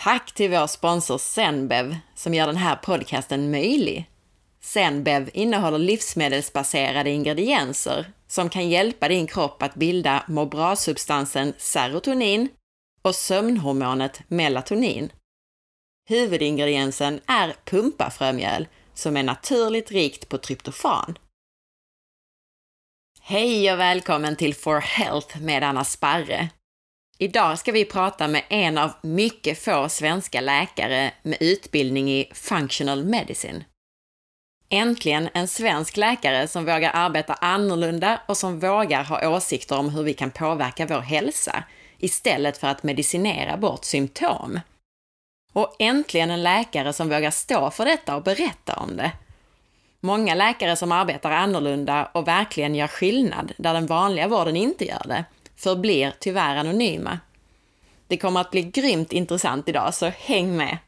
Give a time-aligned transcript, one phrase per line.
[0.00, 4.10] Tack till vår sponsor Zenbev som gör den här podcasten möjlig.
[4.60, 12.48] Zenbev innehåller livsmedelsbaserade ingredienser som kan hjälpa din kropp att bilda må bra-substansen serotonin
[13.02, 15.12] och sömnhormonet melatonin.
[16.08, 21.18] Huvudingrediensen är pumpafrömjöl som är naturligt rikt på tryptofan.
[23.20, 26.48] Hej och välkommen till For Health med Anna Sparre.
[27.20, 33.04] Idag ska vi prata med en av mycket få svenska läkare med utbildning i Functional
[33.04, 33.64] Medicine.
[34.68, 40.02] Äntligen en svensk läkare som vågar arbeta annorlunda och som vågar ha åsikter om hur
[40.02, 41.64] vi kan påverka vår hälsa
[41.98, 44.60] istället för att medicinera bort symptom.
[45.52, 49.12] Och äntligen en läkare som vågar stå för detta och berätta om det.
[50.00, 55.04] Många läkare som arbetar annorlunda och verkligen gör skillnad där den vanliga vården inte gör
[55.06, 55.24] det,
[55.58, 57.18] förblir tyvärr anonyma.
[58.06, 60.78] Det kommer att bli grymt intressant idag, så häng med!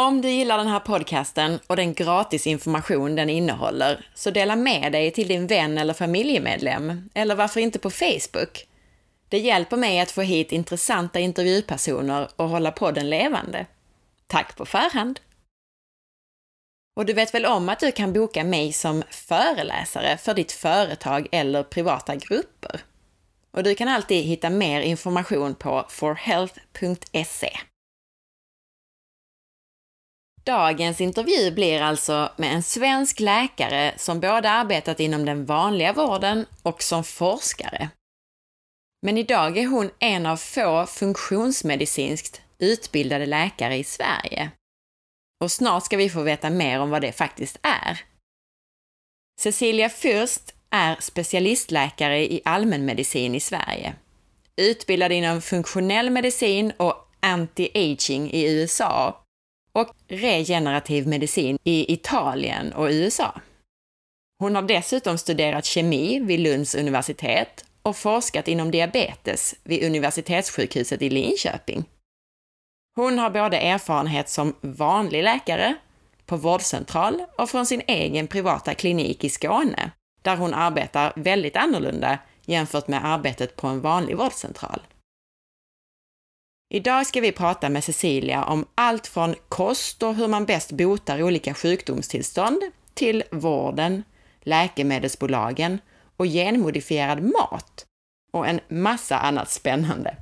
[0.00, 4.92] Om du gillar den här podcasten och den gratis information den innehåller, så dela med
[4.92, 8.66] dig till din vän eller familjemedlem, eller varför inte på Facebook?
[9.28, 13.66] Det hjälper mig att få hit intressanta intervjupersoner och hålla podden levande.
[14.26, 15.20] Tack på förhand!
[16.96, 21.28] Och du vet väl om att du kan boka mig som föreläsare för ditt företag
[21.32, 22.80] eller privata grupper?
[23.50, 27.58] Och du kan alltid hitta mer information på forhealth.se.
[30.44, 36.46] Dagens intervju blir alltså med en svensk läkare som både arbetat inom den vanliga vården
[36.62, 37.88] och som forskare.
[39.02, 44.50] Men idag är hon en av få funktionsmedicinskt utbildade läkare i Sverige.
[45.40, 48.00] Och snart ska vi få veta mer om vad det faktiskt är.
[49.40, 53.94] Cecilia Fürst är specialistläkare i allmänmedicin i Sverige.
[54.56, 59.24] Utbildad inom funktionell medicin och anti-aging i USA
[59.72, 63.40] och regenerativ medicin i Italien och USA.
[64.38, 71.10] Hon har dessutom studerat kemi vid Lunds universitet och forskat inom diabetes vid Universitetssjukhuset i
[71.10, 71.84] Linköping.
[72.96, 75.76] Hon har både erfarenhet som vanlig läkare,
[76.26, 79.90] på vårdcentral och från sin egen privata klinik i Skåne,
[80.22, 84.80] där hon arbetar väldigt annorlunda jämfört med arbetet på en vanlig vårdcentral.
[86.74, 91.22] Idag ska vi prata med Cecilia om allt från kost och hur man bäst botar
[91.22, 92.62] olika sjukdomstillstånd
[92.94, 94.04] till vården,
[94.40, 95.78] läkemedelsbolagen
[96.16, 97.86] och genmodifierad mat
[98.32, 100.16] och en massa annat spännande.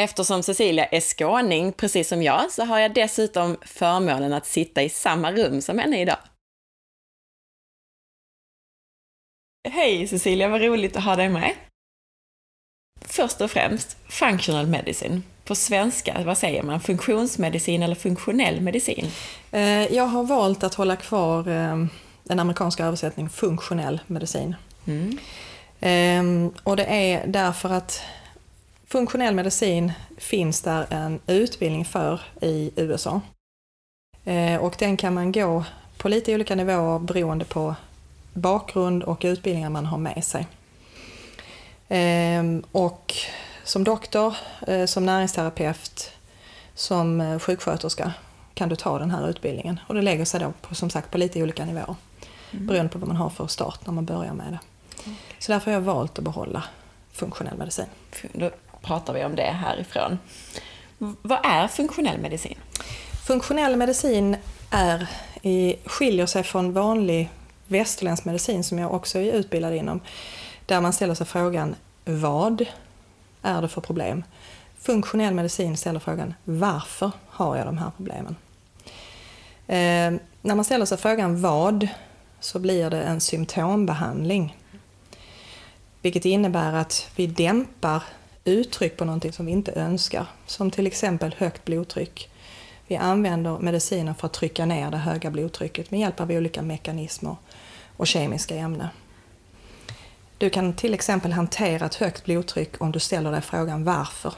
[0.00, 4.88] Eftersom Cecilia är skåning, precis som jag, så har jag dessutom förmånen att sitta i
[4.88, 6.18] samma rum som henne idag.
[9.68, 11.54] Hej Cecilia, vad roligt att ha dig med.
[13.00, 15.22] Först och främst, functional medicine.
[15.44, 16.80] På svenska, vad säger man?
[16.80, 19.06] Funktionsmedicin eller funktionell medicin?
[19.50, 21.86] Eh, jag har valt att hålla kvar eh,
[22.24, 24.56] den amerikanska översättningen funktionell medicin.
[24.86, 25.18] Mm.
[25.80, 28.02] Ehm, och det är därför att
[28.90, 33.20] funktionell medicin finns där en utbildning för i USA.
[34.24, 35.64] Eh, och den kan man gå
[35.98, 37.74] på lite olika nivåer beroende på
[38.32, 40.46] bakgrund och utbildningar man har med sig.
[41.88, 43.14] Ehm, och
[43.64, 44.34] som doktor,
[44.66, 46.10] eh, som näringsterapeut,
[46.74, 48.12] som eh, sjuksköterska
[48.54, 49.80] kan du ta den här utbildningen.
[49.86, 51.94] Och det lägger sig då på, som sagt på lite olika nivåer.
[52.50, 52.66] Mm.
[52.66, 54.58] Beroende på vad man har för start när man börjar med det.
[55.00, 55.14] Okay.
[55.38, 56.64] Så därför har jag valt att behålla
[57.12, 57.86] funktionell medicin.
[58.32, 58.50] Då
[58.82, 60.18] pratar vi om det härifrån.
[60.98, 62.58] Vad är funktionell medicin?
[63.26, 64.36] Funktionell medicin
[64.70, 65.06] är,
[65.88, 67.30] skiljer sig från vanlig
[67.66, 70.00] västerländsk medicin som jag också är utbildad inom.
[70.66, 71.74] Där man ställer sig frågan
[72.04, 72.66] vad
[73.42, 74.24] är det för problem?
[74.78, 78.36] Funktionell medicin ställer frågan varför har jag de här problemen?
[79.66, 81.88] Eh, när man ställer sig frågan vad
[82.40, 84.56] så blir det en symptombehandling.
[86.02, 88.02] Vilket innebär att vi dämpar
[88.44, 90.26] uttryck på någonting som vi inte önskar.
[90.46, 92.30] Som till exempel högt blodtryck.
[92.86, 97.36] Vi använder mediciner för att trycka ner det höga blodtrycket med hjälp av olika mekanismer
[97.96, 98.88] och kemiska ämnen.
[100.38, 104.34] Du kan till exempel hantera ett högt blodtryck om du ställer dig frågan varför.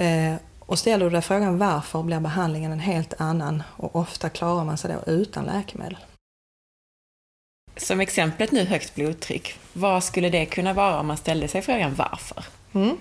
[0.00, 4.64] Eh, och ställer du dig frågan varför blir behandlingen en helt annan och ofta klarar
[4.64, 5.96] man sig då utan läkemedel.
[7.76, 11.94] Som exemplet nu högt blodtryck, vad skulle det kunna vara om man ställde sig frågan
[11.94, 12.44] varför?
[12.72, 12.96] Mm.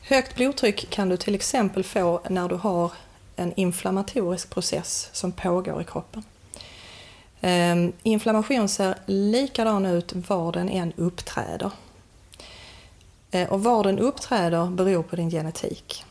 [0.00, 2.92] Högt blodtryck kan du till exempel få när du har
[3.36, 6.22] en inflammatorisk process som pågår i kroppen.
[7.40, 11.70] Ehm, inflammation ser likadan ut var den än uppträder.
[13.30, 16.04] Eh, och var den uppträder beror på din genetik.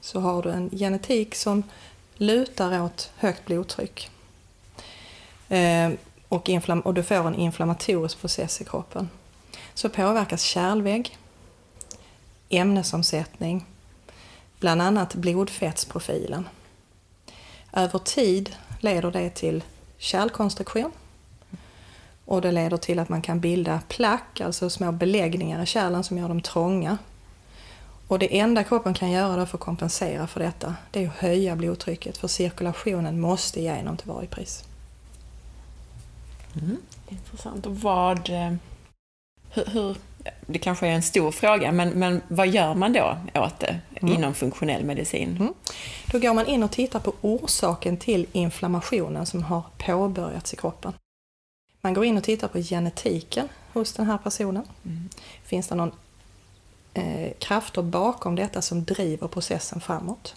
[0.00, 1.62] Så har du en genetik som
[2.16, 4.10] lutar åt högt blodtryck
[5.48, 5.96] ehm,
[6.28, 6.50] och,
[6.84, 9.08] och du får en inflammatorisk process i kroppen
[9.74, 11.18] så påverkas kärlvägg,
[12.48, 13.66] ämnesomsättning,
[14.60, 16.48] bland annat blodfettsprofilen.
[17.72, 19.64] Över tid leder det till
[19.98, 20.92] kärlkonstruktion
[22.24, 26.18] och det leder till att man kan bilda plack, alltså små beläggningar i kärlen som
[26.18, 26.98] gör dem trånga.
[28.08, 31.56] Och det enda kroppen kan göra för att kompensera för detta, det är att höja
[31.56, 34.64] blodtrycket för cirkulationen måste igenom till varje pris.
[36.54, 36.76] Mm.
[37.08, 37.66] Intressant.
[37.66, 38.30] Och vad...
[38.30, 38.54] Eh,
[39.50, 39.96] hur, hur,
[40.46, 44.14] det kanske är en stor fråga, men, men vad gör man då åt det mm.
[44.14, 45.36] inom funktionell medicin?
[45.40, 45.54] Mm.
[46.12, 50.92] Då går man in och tittar på orsaken till inflammationen som har påbörjats i kroppen.
[51.80, 54.62] Man går in och tittar på genetiken hos den här personen.
[54.84, 55.08] Mm.
[55.44, 55.92] Finns det någon
[56.94, 60.36] eh, krafter bakom detta som driver processen framåt?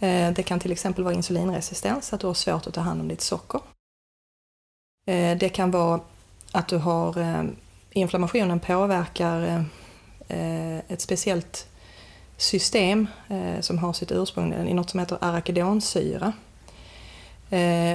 [0.00, 3.08] Eh, det kan till exempel vara insulinresistens, att du har svårt att ta hand om
[3.08, 3.60] ditt socker.
[5.06, 6.00] Eh, det kan vara
[6.52, 7.44] att du har eh,
[7.94, 9.64] inflammationen påverkar
[10.28, 11.68] eh, ett speciellt
[12.36, 13.06] system
[13.60, 16.32] som har sitt ursprung i något som heter arachidonsyra.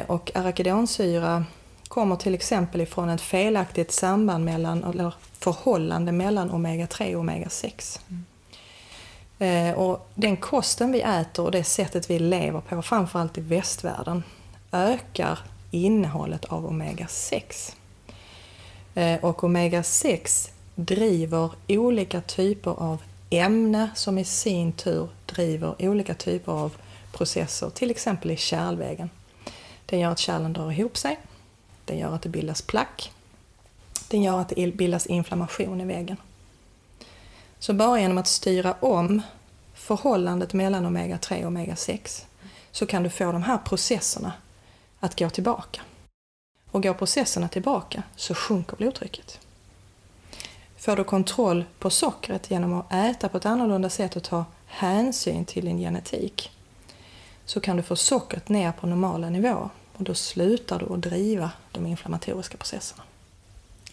[0.07, 1.46] Och arachidonsyra
[1.88, 8.00] kommer till exempel ifrån ett felaktigt samband mellan, eller förhållande mellan omega-3 och omega-6.
[8.10, 9.75] Mm.
[9.75, 14.24] Och den kosten vi äter och det sättet vi lever på, framförallt i västvärlden,
[14.72, 15.40] ökar
[15.72, 17.75] innehållet av omega-6.
[18.95, 26.51] Eh, och omega-6 driver olika typer av ämne som i sin tur driver olika typer
[26.51, 26.75] av
[27.12, 29.09] processer, till exempel i kärlvägen.
[29.86, 31.19] Den gör att kärlen drar ihop sig,
[31.86, 33.12] den gör att det bildas plack,
[34.07, 36.18] den gör att det bildas inflammation i väggen.
[37.59, 39.21] Så bara genom att styra om
[39.74, 42.25] förhållandet mellan omega-3 och omega-6
[42.71, 44.33] så kan du få de här processerna
[45.00, 45.81] att gå tillbaka.
[46.71, 49.39] Och går processerna tillbaka så sjunker blodtrycket.
[50.77, 55.45] Får du kontroll på sockret genom att äta på ett annorlunda sätt och ta hänsyn
[55.45, 56.51] till din genetik
[57.45, 61.51] så kan du få sockret ner på normala nivåer och då slutar du att driva
[61.71, 63.04] de inflammatoriska processerna.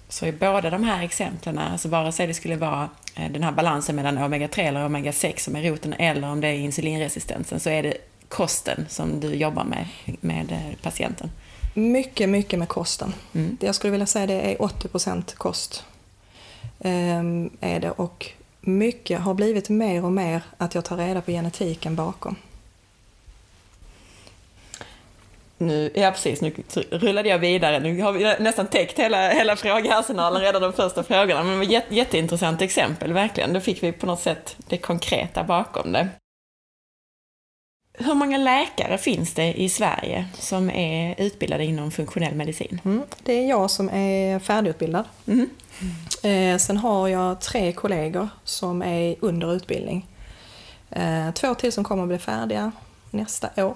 [0.08, 3.52] Så i båda de här exemplen, alltså vare sig det skulle vara eh, den här
[3.52, 7.82] balansen mellan omega-3 eller omega-6 som är roten eller om det är insulinresistensen så är
[7.82, 7.96] det
[8.28, 9.86] kosten som du jobbar med,
[10.20, 11.30] med eh, patienten?
[11.78, 13.14] Mycket, mycket med kosten.
[13.34, 13.56] Mm.
[13.60, 15.84] Jag skulle vilja säga det är 80% kost.
[16.80, 17.90] Ehm, är det.
[17.90, 18.30] Och
[18.60, 22.36] mycket har blivit mer och mer att jag tar reda på genetiken bakom.
[25.58, 26.52] Nu, ja precis, nu
[26.90, 27.80] rullade jag vidare.
[27.80, 31.42] Nu har vi nästan täckt hela, hela frågearsenalen redan de första frågorna.
[31.42, 33.52] Men det var ett jätteintressant exempel, verkligen.
[33.52, 36.08] Då fick vi på något sätt det konkreta bakom det.
[37.98, 42.80] Hur många läkare finns det i Sverige som är utbildade inom funktionell medicin?
[42.84, 45.04] Mm, det är jag som är färdigutbildad.
[45.26, 45.50] Mm.
[46.22, 50.06] Eh, sen har jag tre kollegor som är under utbildning.
[50.90, 52.72] Eh, två till som kommer att bli färdiga
[53.10, 53.74] nästa år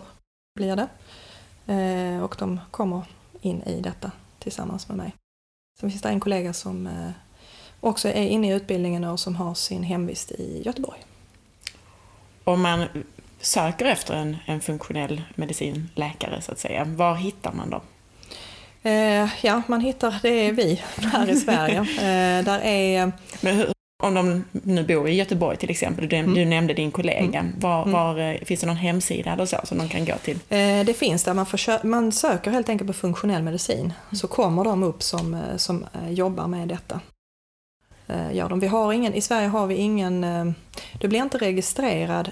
[0.54, 0.88] blir det.
[1.72, 3.02] Eh, och de kommer
[3.40, 5.14] in i detta tillsammans med mig.
[5.80, 7.10] Sen finns det en kollega som eh,
[7.80, 11.04] också är inne i utbildningen och som har sin hemvist i Göteborg.
[12.44, 12.86] Om man
[13.40, 17.80] söker efter en, en funktionell medicinläkare så att säga, var hittar man dem?
[18.82, 21.80] Eh, ja, man hittar, det är vi här i Sverige.
[22.00, 23.12] Eh, där är...
[23.40, 26.34] Men hur, om de nu bor i Göteborg till exempel, du, mm.
[26.34, 27.54] du nämnde din kollega, mm.
[27.58, 27.92] var, mm.
[27.92, 30.38] var, eh, finns det någon hemsida eller så som de kan gå till?
[30.48, 31.46] Eh, det finns där, man,
[31.82, 33.94] man söker helt enkelt på funktionell medicin, mm.
[34.12, 37.00] så kommer de upp som, eh, som eh, jobbar med detta.
[38.32, 38.60] Gör de.
[38.60, 40.26] Vi har ingen, I Sverige har vi ingen,
[41.00, 42.30] du blir inte registrerad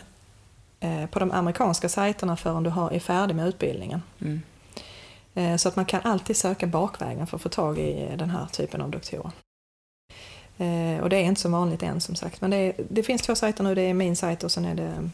[1.11, 4.02] på de amerikanska sajterna förrän du är färdig med utbildningen.
[4.20, 4.42] Mm.
[5.35, 8.47] Eh, så att man kan alltid söka bakvägen för att få tag i den här
[8.47, 9.30] typen av doktorer.
[10.58, 12.40] Eh, och det är inte så vanligt än som sagt.
[12.40, 14.75] Men det, är, det finns två sajter nu, det är min sajt och sen är
[14.75, 15.11] det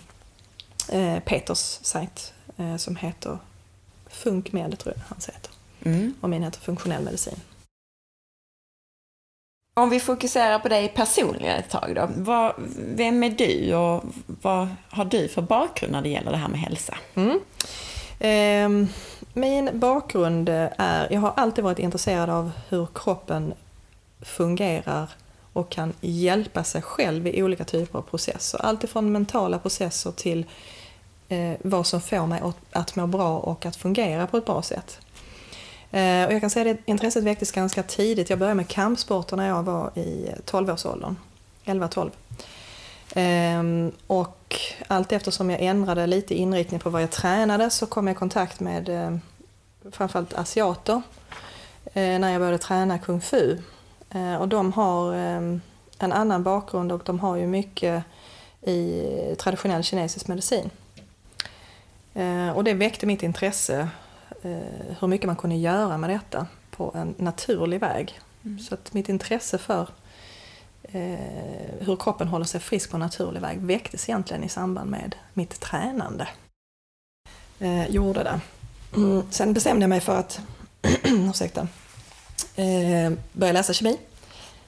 [1.24, 2.32] Peters sajt
[2.78, 3.38] som heter
[4.06, 5.50] Funkmed, tror jag hans heter.
[5.82, 6.14] Mm.
[6.20, 7.40] Och min heter Funktionell medicin.
[9.76, 12.08] Om vi fokuserar på dig personligen ett tag då.
[12.16, 16.48] Vad, vem är du och vad har du för bakgrund när det gäller det här
[16.48, 16.98] med hälsa?
[17.14, 17.40] Mm.
[18.18, 18.88] Eh,
[19.32, 23.54] min bakgrund är, jag har alltid varit intresserad av hur kroppen
[24.22, 25.10] fungerar
[25.52, 28.64] och kan hjälpa sig själv i olika typer av processer.
[28.64, 30.46] Alltifrån mentala processer till
[31.28, 35.00] eh, vad som får mig att må bra och att fungera på ett bra sätt.
[35.94, 38.30] Eh, och jag kan säga att intresset väcktes ganska tidigt.
[38.30, 41.16] Jag började med kampsporter när jag var i 12-årsåldern.
[41.64, 42.10] 11-12.
[43.14, 48.14] Ehm, och allt eftersom jag ändrade lite inriktning på vad jag tränade så kom jag
[48.14, 49.16] i kontakt med eh,
[49.90, 51.02] framförallt asiater
[51.84, 53.58] eh, när jag började träna kung fu.
[54.10, 55.58] Eh, och de har eh,
[55.98, 58.04] en annan bakgrund och de har ju mycket
[58.62, 59.02] i
[59.38, 60.70] traditionell kinesisk medicin.
[62.14, 63.88] Eh, och det väckte mitt intresse
[65.00, 68.20] hur mycket man kunde göra med detta på en naturlig väg.
[68.44, 68.58] Mm.
[68.58, 69.88] Så att mitt intresse för
[70.82, 71.18] eh,
[71.80, 75.60] hur kroppen håller sig frisk på en naturlig väg väcktes egentligen i samband med mitt
[75.60, 76.28] tränande.
[77.58, 78.40] Eh, gjorde det.
[78.96, 79.22] Mm.
[79.30, 80.40] Sen bestämde jag mig för att
[81.04, 81.68] ursäkta,
[82.56, 83.98] eh, börja läsa kemi.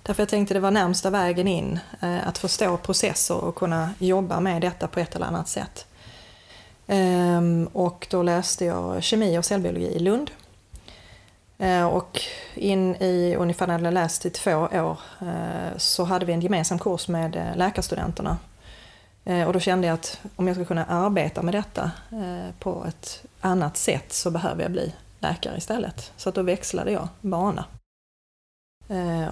[0.03, 4.41] Därför jag tänkte det var närmsta vägen in eh, att förstå processer och kunna jobba
[4.41, 5.87] med detta på ett eller annat sätt.
[6.87, 10.31] Ehm, och då läste jag kemi och cellbiologi i Lund.
[11.59, 12.21] Ehm, och
[12.55, 16.41] in i ungefär när jag hade läst i två år ehm, så hade vi en
[16.41, 18.39] gemensam kurs med eh, läkarstudenterna.
[19.25, 22.85] Eh, och då kände jag att om jag ska kunna arbeta med detta eh, på
[22.89, 26.13] ett annat sätt så behöver jag bli läkare istället.
[26.17, 27.65] Så då växlade jag bana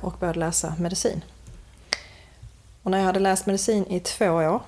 [0.00, 1.24] och började läsa medicin.
[2.82, 4.60] Och när jag hade läst medicin i två år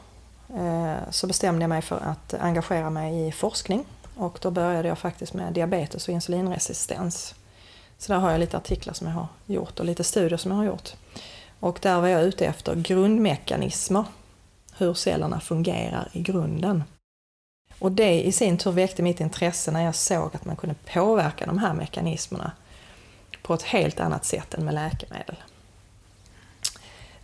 [0.55, 3.85] Eh, så bestämde jag mig för att engagera mig i forskning
[4.15, 7.35] och då började jag faktiskt med diabetes och insulinresistens.
[7.99, 10.59] Så där har jag lite artiklar som jag har gjort och lite studier som jag
[10.59, 10.93] har gjort.
[11.61, 14.05] Och där var jag ute efter grundmekanismer,
[14.79, 16.85] hur cellerna fungerar i grunden.
[17.79, 21.47] Och det i sin tur väckte mitt intresse när jag såg att man kunde påverka
[21.47, 22.53] de här mekanismerna
[23.43, 25.37] på ett helt annat sätt än med läkemedel.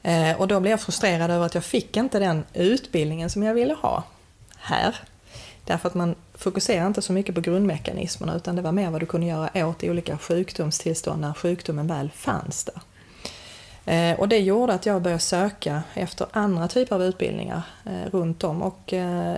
[0.02, 3.54] Eh, och då blev jag frustrerad över att jag fick inte den utbildningen som jag
[3.54, 4.04] ville ha
[4.58, 4.96] här.
[5.64, 9.06] Därför att man fokuserar inte så mycket på grundmekanismerna utan det var mer vad du
[9.06, 12.80] kunde göra åt olika sjukdomstillstånd när sjukdomen väl fanns där.
[13.84, 18.44] Eh, och det gjorde att jag började söka efter andra typer av utbildningar eh, runt
[18.44, 19.36] om och eh,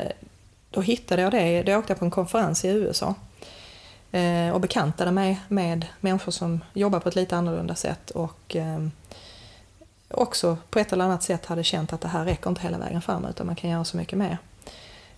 [0.71, 3.14] då hittade jag det, då åkte jag på en konferens i USA
[4.52, 8.56] och bekantade mig med människor som jobbar på ett lite annorlunda sätt och
[10.14, 13.02] också på ett eller annat sätt hade känt att det här räcker inte hela vägen
[13.02, 14.38] fram utan man kan göra så mycket mer.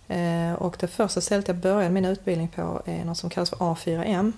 [0.07, 3.57] Eh, och det första stället jag började min utbildning på är något som kallas för
[3.57, 4.33] A4M.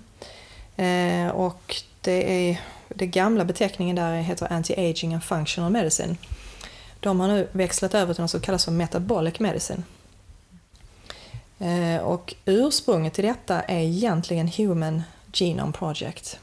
[0.76, 6.18] Eh, och det är, den gamla beteckningen där heter Anti-Aging and Functional Medicine.
[7.00, 9.84] De har nu växlat över till något som kallas för Metabolic Medicine.
[11.60, 16.40] Eh, och ursprunget till detta är egentligen Human Genome Project.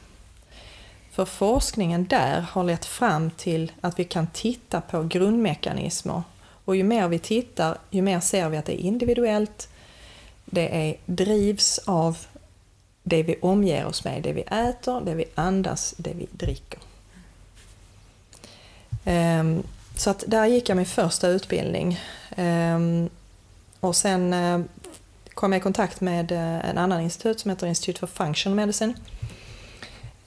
[1.17, 6.21] För forskningen där har lett fram till att vi kan titta på grundmekanismer
[6.65, 9.69] och ju mer vi tittar, ju mer ser vi att det är individuellt,
[10.45, 12.17] det är, drivs av
[13.03, 16.79] det vi omger oss med, det vi äter, det vi andas, det vi dricker.
[19.05, 19.63] Ehm,
[19.95, 21.99] så att där gick jag min första utbildning.
[22.35, 23.09] Ehm,
[23.79, 24.59] och sen eh,
[25.33, 28.93] kom jag i kontakt med eh, en annan institut som heter Institute for Functional Medicine.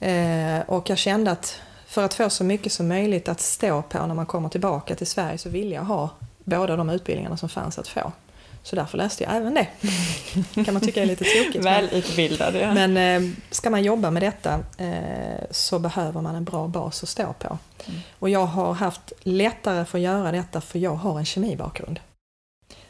[0.05, 4.05] Uh, och jag kände att för att få så mycket som möjligt att stå på
[4.05, 6.09] när man kommer tillbaka till Sverige så vill jag ha
[6.43, 8.11] båda de utbildningarna som fanns att få.
[8.63, 9.67] Så därför läste jag även det.
[10.65, 11.65] kan man tycka är lite tråkigt.
[11.65, 12.73] Välutbildad, ja.
[12.73, 17.09] Men eh, ska man jobba med detta eh, så behöver man en bra bas att
[17.09, 17.57] stå på.
[17.87, 17.99] Mm.
[18.19, 21.99] Och jag har haft lättare för att göra detta för jag har en kemibakgrund.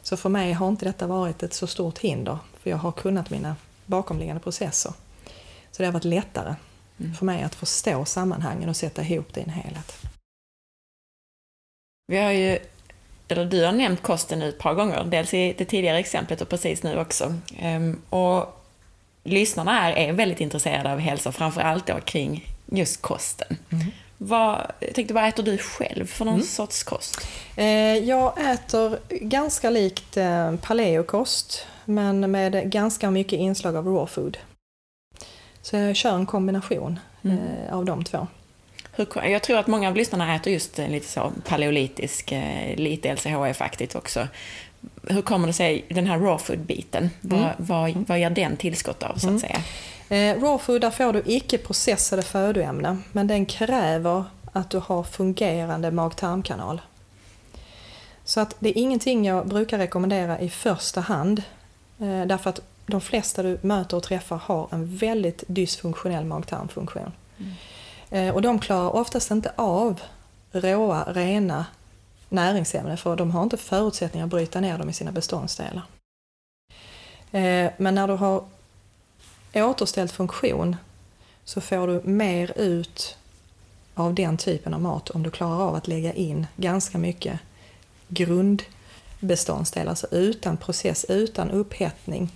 [0.01, 3.29] Så för mig har inte detta varit ett så stort hinder, för jag har kunnat
[3.29, 4.93] mina bakomliggande processer.
[5.71, 6.55] Så det har varit lättare
[7.01, 7.15] mm.
[7.15, 10.01] för mig att förstå sammanhangen och sätta ihop det i en helhet.
[12.08, 12.60] Vi har ju
[13.31, 16.50] eller du har nämnt kosten nu ett par gånger, dels i det tidigare exemplet och
[16.50, 17.36] precis nu också.
[17.60, 18.63] Ehm, och
[19.24, 23.58] lyssnarna här är väldigt intresserade av hälsa, framför allt då kring just kosten.
[23.72, 23.86] Mm.
[24.17, 26.46] Vad, jag tänkte, vad äter du själv för någon mm.
[26.46, 27.27] sorts kost?
[27.55, 27.65] Eh,
[27.98, 34.38] jag äter ganska likt eh, paleokost, men med ganska mycket inslag av raw food.
[35.61, 37.37] Så jag kör en kombination mm.
[37.37, 38.27] Eh, av de två.
[39.13, 44.27] Jag tror att många av lyssnarna äter just lite så paleolitisk, eh, lite LCHF-aktigt också.
[45.03, 47.41] Hur kommer det sig, den här raw food-biten, mm.
[47.41, 49.39] vad, vad, vad ger den tillskott av så att mm.
[49.39, 49.61] säga?
[50.09, 55.03] Eh, raw food, där får du icke processade födoämnen, men den kräver att du har
[55.03, 56.81] fungerande mag-tarmkanal.
[58.23, 61.43] Så att det är ingenting jag brukar rekommendera i första hand,
[61.99, 67.11] eh, därför att de flesta du möter och träffar har en väldigt dysfunktionell mag-tarmfunktion.
[67.38, 67.53] Mm.
[68.09, 70.01] Eh, och de klarar oftast inte av
[70.51, 71.65] råa, rena
[72.29, 75.83] näringsämnen för de har inte förutsättningar att bryta ner dem i sina beståndsdelar.
[77.31, 78.43] Eh, men när du har
[79.53, 80.75] återställt funktion
[81.43, 83.17] så får du mer ut
[83.93, 87.39] av den typen av mat om du klarar av att lägga in ganska mycket
[88.07, 92.29] grundbeståndsdelar, alltså utan process, utan upphettning,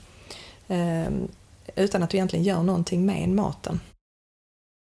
[1.76, 3.80] utan att du egentligen gör någonting med maten.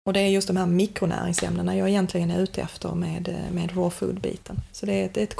[0.07, 3.77] Och det är just de här mikronäringsämnena jag egentligen är ute efter med, eh, med
[3.77, 4.61] raw food-biten.
[4.73, 5.37] Så det är ett, ett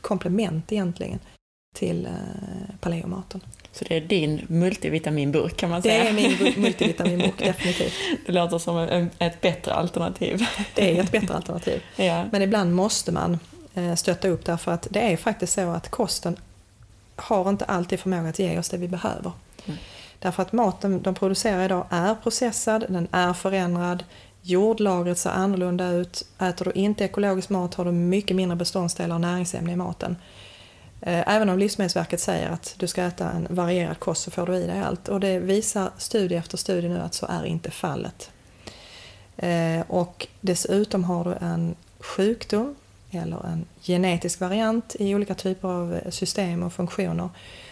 [0.00, 1.18] komplement egentligen
[1.74, 2.12] till eh,
[2.80, 3.40] paleomaten.
[3.72, 6.02] Så det är din multivitaminburk kan man säga?
[6.02, 7.92] Det är min multivitaminburk, definitivt.
[8.26, 10.46] Det låter som en, ett bättre alternativ.
[10.74, 11.82] Det är ett bättre alternativ.
[11.96, 12.24] ja.
[12.32, 13.38] Men ibland måste man
[13.74, 16.36] eh, stötta upp därför att det är faktiskt så att kosten
[17.16, 19.32] har inte alltid förmåga att ge oss det vi behöver.
[19.68, 19.78] Mm.
[20.18, 24.04] Därför att maten de producerar idag är processad, den är förändrad,
[24.42, 26.24] jordlagret ser annorlunda ut.
[26.38, 30.16] Äter du inte ekologisk mat har du mycket mindre beståndsdelar och näringsämnen i maten.
[31.00, 34.56] Eh, även om Livsmedelsverket säger att du ska äta en varierad kost så får du
[34.56, 35.08] i dig allt.
[35.08, 38.30] Och det visar studie efter studie nu att så är inte fallet.
[39.36, 42.74] Eh, och dessutom har du en sjukdom
[43.10, 47.28] eller en genetisk variant i olika typer av system och funktioner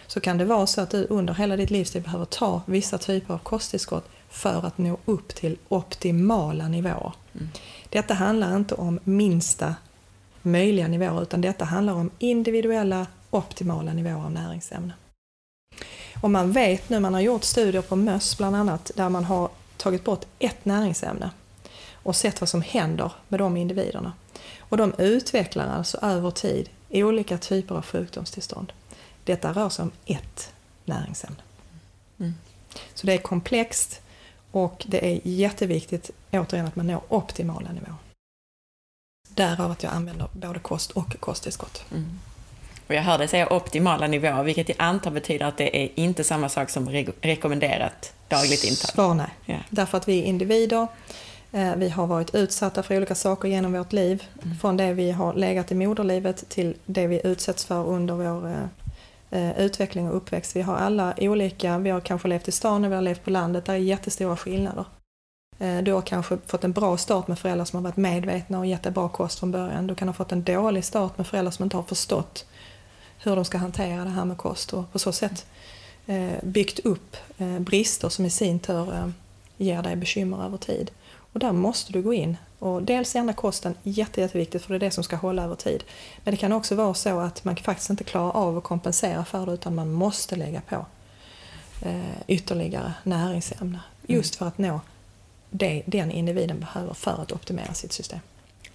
[0.07, 3.33] så kan det vara så att du under hela ditt livstid behöver ta vissa typer
[3.33, 7.13] av kosttillskott för att nå upp till optimala nivåer.
[7.33, 7.49] Mm.
[7.89, 9.75] Detta handlar inte om minsta
[10.41, 14.93] möjliga nivåer utan detta handlar om individuella optimala nivåer av näringsämnen.
[16.21, 19.49] Och man vet nu, man har gjort studier på möss bland annat, där man har
[19.77, 21.31] tagit bort ett näringsämne
[21.93, 24.13] och sett vad som händer med de individerna.
[24.59, 28.73] Och de utvecklar alltså över tid olika typer av sjukdomstillstånd.
[29.27, 30.53] Detta rör sig om ett
[30.85, 31.41] näringsämne.
[32.19, 32.33] Mm.
[32.93, 34.01] Så det är komplext
[34.51, 37.95] och det är jätteviktigt, återigen, att man når optimala nivåer.
[39.29, 41.85] Därav att jag använder både kost och kosttillskott.
[41.91, 42.19] Mm.
[42.87, 46.49] Och jag hörde säga optimala nivåer, vilket jag antar betyder att det är inte samma
[46.49, 48.89] sak som re rekommenderat dagligt intag.
[48.89, 49.29] Svar nej.
[49.45, 49.57] Ja.
[49.69, 50.87] Därför att vi är individer,
[51.51, 54.23] eh, vi har varit utsatta för olika saker genom vårt liv.
[54.43, 54.57] Mm.
[54.57, 58.67] Från det vi har legat i moderlivet till det vi utsätts för under vår eh,
[59.29, 60.55] Eh, utveckling och uppväxt.
[60.55, 63.29] Vi har alla olika, vi har kanske levt i stan och vi har levt på
[63.29, 64.85] landet, där är jättestora skillnader.
[65.59, 68.65] Eh, du har kanske fått en bra start med föräldrar som har varit medvetna och
[68.65, 69.87] gett dig bra kost från början.
[69.87, 72.45] Du kan ha fått en dålig start med föräldrar som inte har förstått
[73.23, 75.45] hur de ska hantera det här med kost och på så sätt
[76.05, 77.17] eh, byggt upp
[77.59, 79.13] brister som i sin tur
[79.57, 80.91] ger dig bekymmer över tid.
[81.33, 84.89] Och där måste du gå in och dels ändra kosten, jätte, jätteviktigt för det är
[84.89, 85.83] det som ska hålla över tid.
[86.23, 89.45] Men det kan också vara så att man faktiskt inte klarar av att kompensera för
[89.45, 90.85] det utan man måste lägga på
[92.27, 93.69] ytterligare näringsämnen.
[93.69, 94.17] Mm.
[94.17, 94.79] Just för att nå
[95.49, 98.19] det den individen behöver för att optimera sitt system.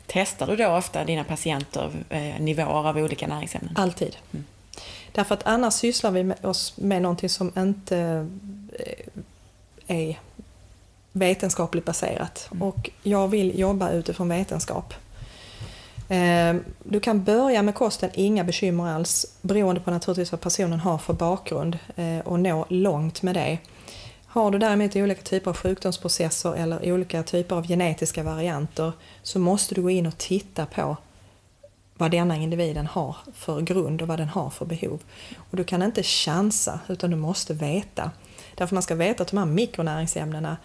[0.06, 3.76] Testar du då ofta dina patienter eh, nivåer av olika näringsämnen?
[3.76, 4.16] Alltid.
[4.32, 4.44] Mm.
[5.12, 8.28] Därför att annars sysslar vi med oss med någonting som inte
[8.78, 9.06] eh,
[9.86, 10.18] är
[11.12, 12.48] vetenskapligt baserat.
[12.52, 12.62] Mm.
[12.62, 14.94] Och jag vill jobba utifrån vetenskap.
[16.08, 20.98] Eh, du kan börja med kosten, inga bekymmer alls, beroende på naturligtvis vad personen har
[20.98, 21.78] för bakgrund
[22.24, 23.58] och nå långt med det.
[24.32, 29.74] Har du däremot olika typer av sjukdomsprocesser eller olika typer av genetiska varianter så måste
[29.74, 30.96] du gå in och titta på
[31.94, 35.00] vad denna individen har för grund och vad den har för behov.
[35.36, 38.10] Och du kan inte chansa utan du måste veta.
[38.54, 40.56] Därför man ska veta att de här mikronäringsämnena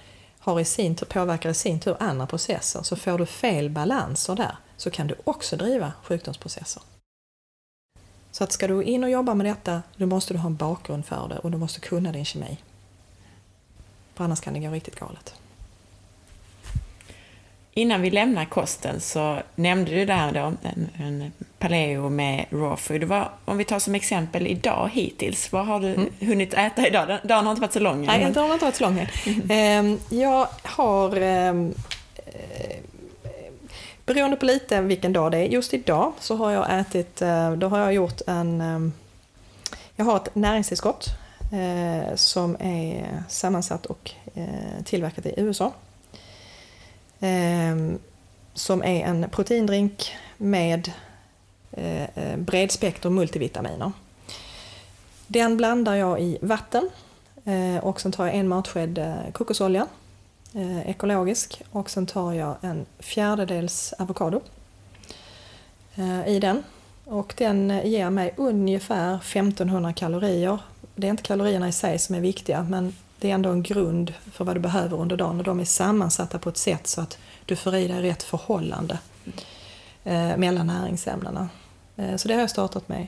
[0.52, 2.84] har i sin tur, påverkar i sin tur andra processer.
[2.84, 6.84] Så får du fel balanser där så kan du också driva sjukdomsprocesser.
[8.32, 11.06] Så att ska du in och jobba med detta, då måste du ha en bakgrund
[11.06, 12.58] för det och du måste kunna din kemi.
[14.14, 15.34] För annars kan det gå riktigt galet.
[17.78, 23.04] Innan vi lämnar kosten så nämnde du där då en, en paleo med raw food.
[23.04, 26.10] Vad, om vi tar som exempel idag hittills, vad har du mm.
[26.20, 27.18] hunnit äta idag?
[27.24, 28.06] Dagen har inte varit så lång.
[28.06, 28.34] Nej, men...
[28.34, 29.08] dagen har inte varit så lång
[29.50, 30.00] än.
[30.10, 31.74] jag har ehm,
[32.26, 32.78] eh,
[34.06, 35.46] Beroende på lite vilken dag det är.
[35.46, 38.62] Just idag så har jag ätit, eh, då har jag gjort en...
[38.62, 38.94] Ehm,
[39.96, 41.08] jag har ett näringstillskott
[41.54, 44.12] eh, som är sammansatt och
[44.86, 45.74] tillverkat i USA.
[47.20, 47.76] Eh,
[48.54, 50.92] som är en proteindrink med
[51.72, 53.92] eh, eh bredspektrum multivitaminer.
[55.28, 56.90] Den blandar jag i vatten
[57.46, 59.88] eh, och sen tar jag en matsked eh, kokosolja,
[60.54, 64.42] eh, ekologisk, och sen tar jag en fjärdedels avokado
[66.26, 66.64] i den.
[67.06, 70.60] Och den ger mig ungefär 1500 kalorier
[70.98, 74.14] det är inte kalorierna i sig som är viktiga men det är ändå en grund
[74.32, 77.18] för vad du behöver under dagen och de är sammansatta på ett sätt så att
[77.46, 79.00] du får i dig rätt förhållande
[80.04, 81.50] eh, mellan näringsämnena.
[81.96, 83.08] Eh, så det har jag startat med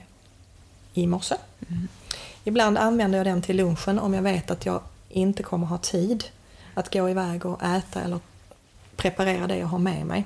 [0.93, 1.35] i morse.
[1.69, 1.87] Mm.
[2.43, 6.23] Ibland använder jag den till lunchen om jag vet att jag inte kommer ha tid
[6.73, 8.19] att gå iväg och äta eller
[8.95, 10.25] preparera det jag har med mig.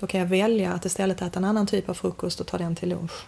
[0.00, 2.76] Då kan jag välja att istället äta en annan typ av frukost och ta den
[2.76, 3.26] till lunch.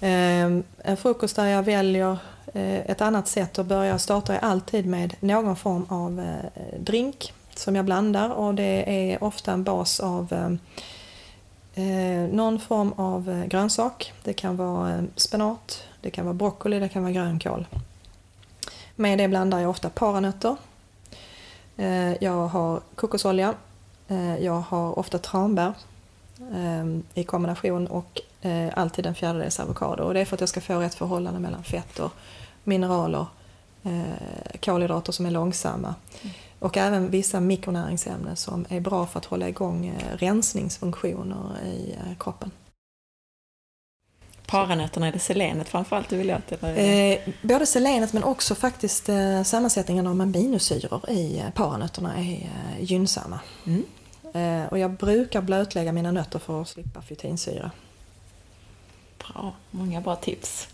[0.00, 2.18] Ehm, en frukost där jag väljer
[2.54, 7.34] Eh, ett annat sätt att börja startar jag alltid med någon form av eh, drink
[7.54, 10.32] som jag blandar och det är ofta en bas av
[11.74, 11.82] eh,
[12.32, 14.12] någon form av grönsak.
[14.22, 17.66] Det kan vara spenat, det kan vara broccoli, det kan vara grönkål.
[18.96, 20.56] Med det blandar jag ofta paranötter.
[22.20, 23.54] Jag har kokosolja.
[24.40, 25.72] Jag har ofta tranbär
[27.14, 28.20] i kombination och
[28.74, 30.02] alltid en fjärdedels avokado.
[30.02, 32.12] Och det är för att jag ska få rätt förhållande mellan fett och
[32.68, 33.26] mineraler,
[33.82, 36.34] eh, kolhydrater som är långsamma mm.
[36.58, 42.18] och även vissa mikronäringsämnen som är bra för att hålla igång eh, rensningsfunktioner i eh,
[42.18, 42.50] kroppen.
[44.46, 46.62] Paranötterna, är det selenet framförallt du vill åt?
[46.62, 49.08] Eh, både selenet men också faktiskt
[49.44, 52.48] sammansättningen av aminosyror i paranötterna är
[52.80, 53.40] gynnsamma.
[53.66, 53.84] Mm.
[54.70, 57.70] Och jag brukar blötlägga mina nötter för att slippa fytinsyra.
[59.18, 60.68] Bra, många bra tips.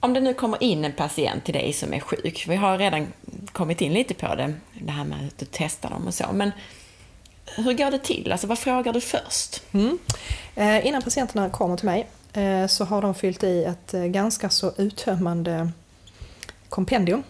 [0.00, 3.06] Om det nu kommer in en patient till dig som är sjuk, vi har redan
[3.52, 6.52] kommit in lite på det, det här med att du testar dem och så, men
[7.56, 8.32] hur går det till?
[8.32, 9.62] Alltså vad frågar du först?
[9.72, 9.98] Mm.
[10.54, 14.50] Eh, innan patienterna kommer till mig eh, så har de fyllt i ett eh, ganska
[14.50, 15.70] så uttömmande
[16.68, 17.22] kompendium.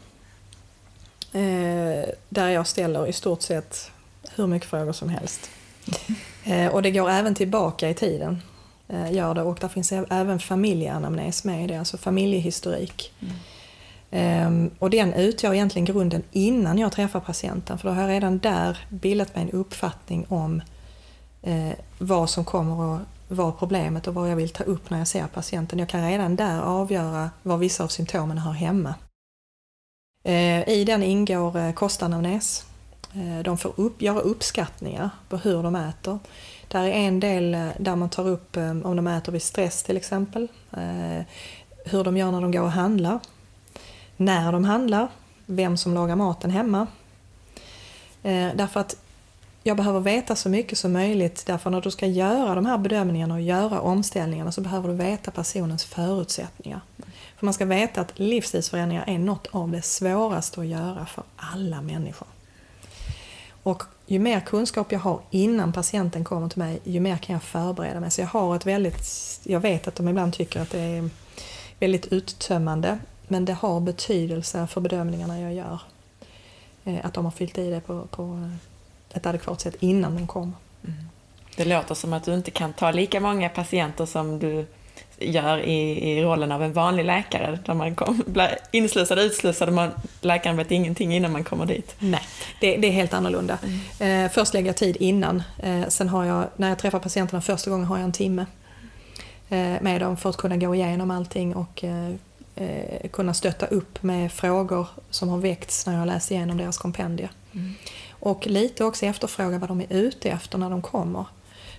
[1.32, 3.90] Eh, där jag ställer i stort sett
[4.34, 5.50] hur mycket frågor som helst.
[6.44, 8.42] Eh, och det går även tillbaka i tiden.
[8.88, 13.12] Eh, gör det och där finns även familjeanamnes med i det, alltså familjehistorik.
[13.20, 13.34] Mm.
[14.10, 18.38] Um, och den utgör egentligen grunden innan jag träffar patienten för då har jag redan
[18.38, 20.62] där bildat mig en uppfattning om
[21.46, 25.08] uh, vad som kommer att vara problemet och vad jag vill ta upp när jag
[25.08, 25.78] ser patienten.
[25.78, 28.94] Jag kan redan där avgöra var vissa av symptomen hör hemma.
[30.28, 32.64] Uh, I den ingår kostanamnes.
[33.44, 36.18] De får upp, göra uppskattningar på hur de äter.
[36.68, 39.82] Där är en del eh, där man tar upp eh, om de äter vid stress
[39.82, 40.48] till exempel.
[40.72, 41.22] Eh,
[41.84, 43.20] hur de gör när de går och handlar.
[44.16, 45.08] När de handlar.
[45.46, 46.86] Vem som lagar maten hemma.
[48.54, 48.96] Därför att
[49.62, 53.34] jag behöver veta så mycket som möjligt därför när du ska göra de här bedömningarna
[53.34, 56.80] och göra omställningarna så behöver du veta personens förutsättningar.
[57.36, 61.82] För man ska veta att livsstilsförändringar är något av det svåraste att göra för alla
[61.82, 62.28] människor.
[63.62, 67.42] Och ju mer kunskap jag har innan patienten kommer till mig, ju mer kan jag
[67.42, 68.10] förbereda mig.
[68.10, 69.06] Så jag har ett väldigt,
[69.44, 71.10] jag vet att de ibland tycker att det är
[71.78, 75.80] väldigt uttömmande, men det har betydelse för bedömningarna jag gör.
[76.84, 78.50] Eh, att de har fyllt i det på, på
[79.12, 80.52] ett adekvat sätt innan de kommer.
[80.84, 80.98] Mm.
[81.56, 84.66] Det låter som att du inte kan ta lika många patienter som du
[85.20, 89.68] gör i, i rollen av en vanlig läkare, där man kom, blir inslussad och utslussad
[89.68, 91.94] och man, läkaren vet ingenting innan man kommer dit.
[91.98, 92.20] Nej,
[92.60, 93.58] det, det är helt annorlunda.
[93.98, 94.24] Mm.
[94.24, 97.70] Eh, först lägger jag tid innan, eh, sen har jag, när jag träffar patienterna första
[97.70, 98.46] gången har jag en timme
[99.48, 102.10] eh, med dem för att kunna gå igenom allting och eh,
[102.54, 107.30] eh, kunna stötta upp med frågor som har väckts när jag läst igenom deras kompendier.
[107.52, 107.74] Mm.
[108.10, 111.24] Och lite också efterfråga vad de är ute efter när de kommer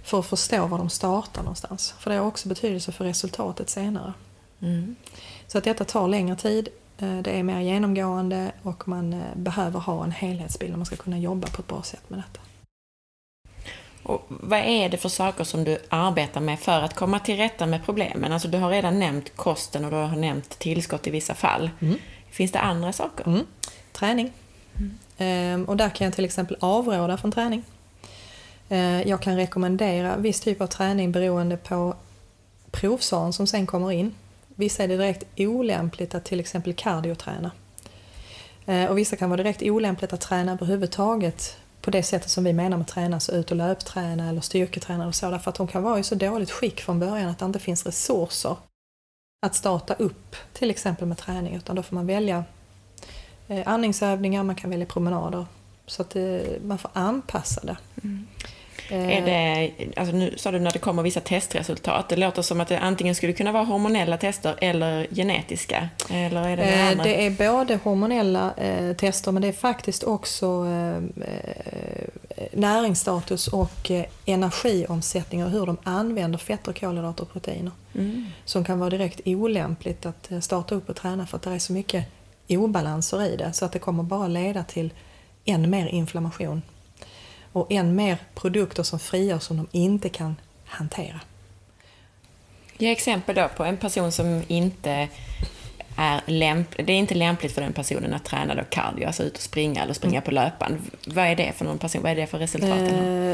[0.04, 1.94] för att förstå var de startar någonstans.
[2.00, 4.14] För det har också betydelse för resultatet senare.
[4.62, 4.96] Mm.
[5.48, 9.80] Så att detta tar längre tid, eh, det är mer genomgående och man eh, behöver
[9.80, 12.40] ha en helhetsbild om man ska kunna jobba på ett bra sätt med detta.
[14.04, 17.66] Och vad är det för saker som du arbetar med för att komma till rätta
[17.66, 18.34] med problemen?
[18.34, 21.70] Alltså du har redan nämnt kosten och du har nämnt tillskott i vissa fall.
[21.80, 21.96] Mm.
[22.30, 23.28] Finns det andra saker?
[23.28, 23.46] Mm.
[23.92, 24.32] Träning.
[24.78, 24.98] Mm.
[25.18, 27.64] Ehm, och där kan jag till exempel avråda från träning.
[28.70, 31.96] Eh, jag kan rekommendera viss typ av träning beroende på
[32.72, 34.16] provsvaren som sen kommer in.
[34.48, 37.52] Vissa är det direkt olämpligt att till exempel kardioträna.
[38.66, 42.54] Eh, och vissa kan vara direkt olämpligt att träna överhuvudtaget på det sättet som vi
[42.54, 45.84] menar med träna, så ut och löpträna eller styrketräna och så, därför att de kan
[45.84, 48.56] vara i så dåligt skick från början att det inte finns resurser
[49.46, 52.44] att starta upp till exempel med träning, utan då får man välja
[53.48, 55.46] eh, andningsövningar, man kan välja promenader,
[55.86, 56.16] så att
[56.64, 57.78] man får anpassa det.
[58.04, 58.28] Mm.
[58.92, 62.68] Är det, alltså nu sa du när det kommer vissa testresultat, det låter som att
[62.68, 65.90] det antingen skulle kunna vara hormonella tester eller genetiska?
[66.10, 70.04] Eller är det, det, eh, det är både hormonella eh, tester men det är faktiskt
[70.04, 72.06] också eh, eh
[72.54, 77.72] näringsstatus och eh, energiomsättning och hur de använder fetter, kolhydrater och proteiner.
[77.96, 78.28] Mm.
[78.46, 81.60] Som kan vara direkt olämpligt att eh, starta upp och träna för att det är
[81.60, 82.06] så mycket
[82.48, 84.94] obalanser i det så att det kommer bara leda till
[85.46, 86.62] än mer inflammation
[87.54, 90.36] och än mer produkter som frigörs som de inte kan
[90.66, 91.20] hantera.
[92.78, 95.08] Ge exempel då på en person som inte
[95.96, 99.36] är lämp det är inte lämpligt för den personen att träna då cardio, alltså ut
[99.36, 100.78] och springa eller springa på löpan.
[101.08, 102.02] Vad är det för någon person?
[102.02, 102.80] Vad är det för resultat?
[102.80, 103.34] Eh,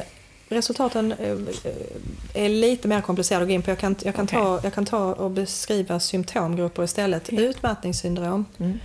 [0.50, 1.38] resultaten eh,
[2.44, 3.72] är lite mer komplicerade att gå in på.
[3.72, 4.40] Jag kan, jag kan, Okej.
[4.40, 7.30] ta, jag kan ta och beskriva symptomgrupper istället.
[7.30, 8.80] Utmattningssyndrom, Mm.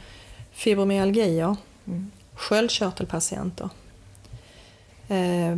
[0.53, 2.11] fibromyalgier, Mm.
[2.35, 3.69] sköldkörtelpatienter.
[5.11, 5.57] Eh,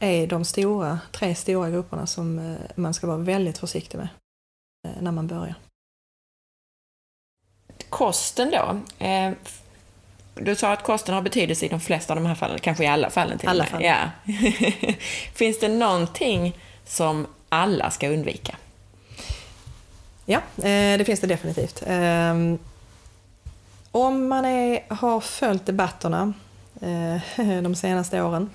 [0.00, 4.08] är de stora, tre stora grupperna som eh, man ska vara väldigt försiktig med
[4.88, 5.54] eh, när man börjar.
[7.88, 8.80] Kosten då?
[9.06, 9.32] Eh,
[10.34, 12.86] du sa att kosten har betydelse i de flesta av de här fallen, kanske i
[12.86, 13.70] alla fallen till och Alla med.
[13.70, 13.82] fall.
[13.84, 14.10] Ja.
[15.34, 18.56] Finns det någonting som alla ska undvika?
[20.26, 21.82] Ja, eh, det finns det definitivt.
[21.86, 22.58] Ehm,
[23.90, 26.32] Om man är, har följt debatterna
[26.84, 27.18] Eh,
[27.62, 28.50] de senaste åren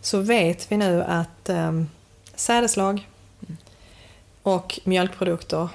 [0.00, 1.88] så vet vi nu att ehm,
[2.34, 3.08] sädeslag
[4.42, 5.68] och mjölkprodukter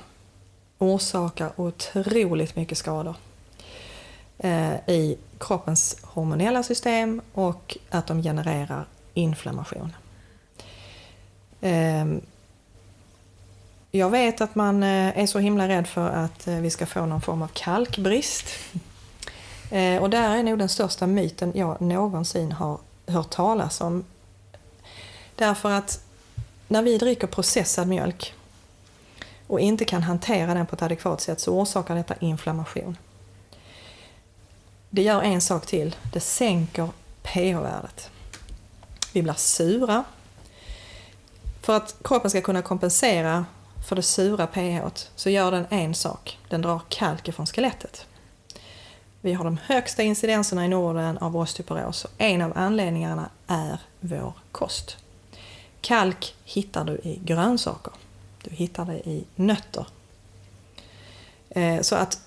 [0.77, 3.15] orsakar otroligt mycket skador
[4.37, 9.95] eh, i kroppens hormonella system och att de genererar inflammation.
[11.61, 12.21] Ehm,
[13.91, 17.21] jag vet att man eh, är så himla rädd för att vi ska få någon
[17.21, 18.45] form av kalkbrist.
[19.71, 24.05] Eh, Och där är nog den största myten jag någonsin har hört talas om.
[25.35, 26.03] Därför att
[26.67, 28.33] när vi dricker processad mjölk
[29.47, 32.97] och inte kan hantera den på ett adekvat sätt så orsakar detta inflammation.
[34.89, 36.89] Det gör en sak till, det sänker
[37.23, 38.09] pH-värdet.
[39.13, 40.03] Vi blir sura.
[41.61, 43.45] För att kroppen ska kunna kompensera
[43.87, 48.05] för det sura pH så gör den en sak, den drar kalk ifrån skelettet.
[49.21, 54.33] Vi har de högsta incidenserna i Norden av osteoporos och en av anledningarna är vår
[54.51, 54.97] kost.
[55.81, 57.93] Kalk hittar du i grönsaker.
[58.43, 59.85] Du hittar det i nötter.
[61.49, 62.21] Eh, Så att,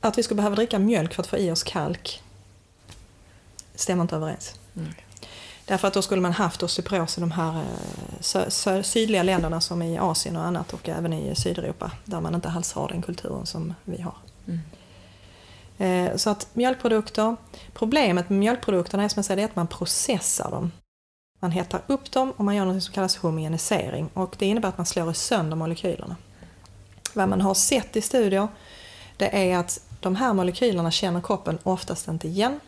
[0.00, 2.22] att vi skulle behöva dricka mjölk för att få i oss kalk
[3.74, 4.54] stämmer inte överens.
[4.76, 4.92] Mm.
[5.64, 9.60] Därför att då skulle man haft osteoporos i de här eh, sö- sö- sydliga länderna
[9.60, 13.02] som i Asien och annat och även i Sydeuropa där man inte alls har den
[13.02, 14.14] kulturen som vi har.
[14.46, 14.60] Mm.
[15.78, 17.36] Eh, så att mjölkprodukter,
[17.72, 20.72] problemet med mjölkprodukterna är som jag säger, det är att man processar dem.
[21.40, 24.78] Man hettar upp dem och man gör något som kallas homogenisering och det innebär att
[24.78, 26.16] man slår sönder molekylerna.
[27.14, 28.48] Vad man har sett i studier
[29.16, 32.60] det är att de här molekylerna känner kroppen oftast inte igen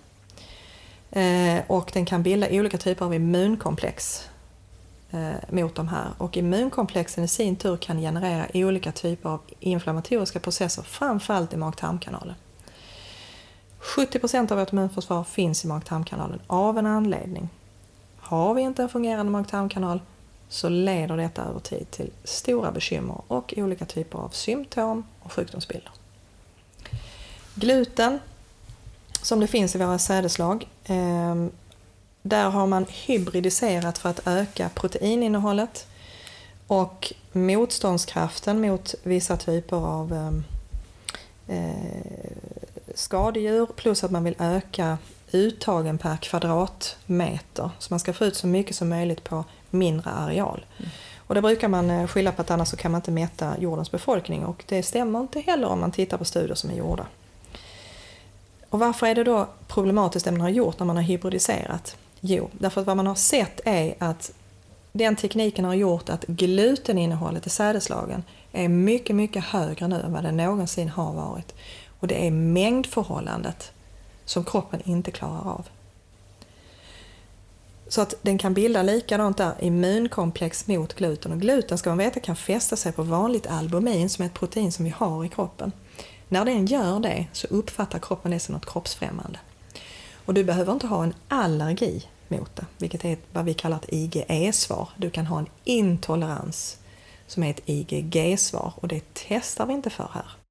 [1.11, 4.29] eh, och den kan bilda olika typer av immunkomplex
[5.11, 6.09] eh, mot de här.
[6.19, 12.35] Och immunkomplexen i sin tur kan generera olika typer av inflammatoriska processer, framförallt i mag-tarmkanalen.
[13.87, 17.49] 70% av vårt immunförsvar finns i mag-tarmkanalen av en anledning.
[18.17, 20.01] Har vi inte en fungerande mag-tarmkanal
[20.49, 25.91] så leder detta över tid till stora bekymmer och olika typer av symptom och sjukdomsbilder.
[27.55, 28.19] Gluten
[29.23, 30.69] som det finns i våra sädeslag.
[30.85, 31.51] Ehm,
[32.23, 35.87] där har man hybridiserat för att öka proteininnehållet
[36.67, 40.45] och motståndskraften mot vissa typer av ehm,
[41.49, 44.99] eh, skadedjur plus att man vill öka
[45.33, 47.71] uttagen per kvadratmeter.
[47.79, 50.65] Så man ska få ut så mycket som möjligt på mindre areal.
[51.17, 53.91] Och det brukar man eh, skylla på att annars så kan man inte mäta jordens
[53.91, 57.07] befolkning och det stämmer inte heller om man tittar på studier som är gjorda.
[58.71, 61.97] Och varför är det då problematiskt det man har gjort när man har hybridiserat?
[62.21, 64.33] Jo, därför att vad man har sett är att
[64.93, 70.25] den tekniken har gjort att gluteninnehållet i sädeslagen är mycket, mycket högre nu än vad
[70.25, 71.55] det någonsin har varit.
[72.07, 73.73] Och det är mängdförhållandet
[74.25, 75.69] som kroppen inte klarar av.
[77.89, 81.33] Så att den kan bilda likadant där immunkomplex mot gluten.
[81.33, 84.73] Och gluten ska man veta kan fästa sig på vanligt albumin som är ett protein
[84.73, 85.73] som vi har i kroppen.
[86.29, 89.39] När den gör det så uppfattar kroppen det som något kroppsfrämmande.
[90.25, 93.93] Och du behöver inte ha en allergi mot det, vilket är vad vi kallar ett
[93.93, 94.89] IgE-svar.
[94.97, 96.79] Du kan ha en intolerans
[97.27, 100.46] som är ett IgG-svar och det testar vi inte för här.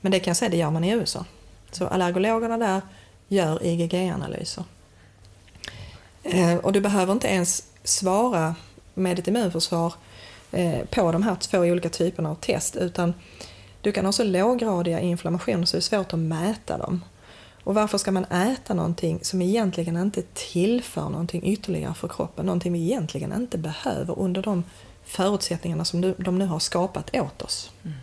[0.00, 1.24] Men det kan jag säga, det gör man i USA.
[1.70, 2.80] Så allergologerna där
[3.28, 4.64] gör IgG-analyser.
[6.22, 8.54] Eh, och du behöver inte ens svara
[8.94, 9.94] med ett immunförsvar
[10.52, 13.14] eh, på de här två olika typerna av test utan
[13.80, 17.04] du kan ha så låggradiga inflammationer så det är svårt att mäta dem.
[17.64, 22.46] Och varför ska man äta någonting som egentligen inte tillför någonting ytterligare för kroppen?
[22.46, 24.64] Någonting vi egentligen inte behöver under de
[25.04, 27.70] förutsättningarna som de nu har skapat åt oss.
[27.84, 27.96] Mm.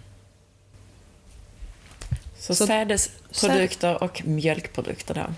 [2.45, 5.33] Så, Så- sädesprodukter och mjölkprodukter då.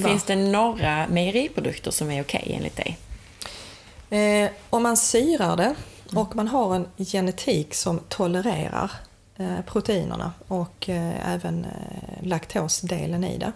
[0.00, 0.08] Va?
[0.08, 2.98] Finns det några mejeriprodukter som är okej enligt dig?
[4.10, 5.74] Eh, om man syrar det
[6.14, 8.90] och man har en genetik som tolererar
[9.36, 13.52] eh, proteinerna och eh, även eh, laktosdelen i det,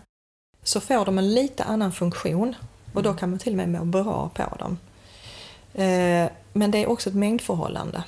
[0.63, 2.55] så får de en lite annan funktion
[2.95, 4.79] och då kan man till och med må bra på dem.
[5.75, 8.05] Eh, men det är också ett mängdförhållande.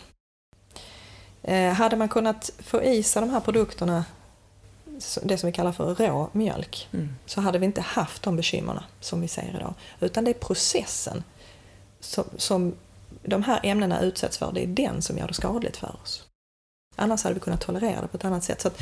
[1.43, 4.05] Eh, hade man kunnat få i sig de här produkterna,
[5.23, 7.09] det som vi kallar för rå mjölk, Mm.
[7.27, 9.75] så hade vi inte haft de bekymmerna som vi ser idag.
[10.01, 11.25] Utan det är processen
[12.01, 12.75] som, som
[13.23, 16.25] de här ämnena utsätts för, det är den som gör det skadligt för oss.
[16.97, 18.61] Annars hade vi kunnat tolerera det på ett annat sätt.
[18.61, 18.81] Så att,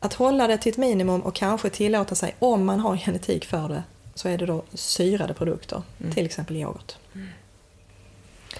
[0.00, 3.68] att hålla det till ett minimum och kanske tillåta sig, om man har genetik för
[3.68, 3.82] det,
[4.14, 6.12] så är det då syrade produkter, Mm.
[6.14, 6.96] till exempel yoghurt.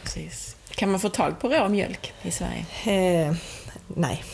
[0.03, 0.57] Precis.
[0.71, 2.67] Kan man få tag på rå mjölk i Sverige?
[3.29, 3.35] Eh,
[3.97, 4.25] nej,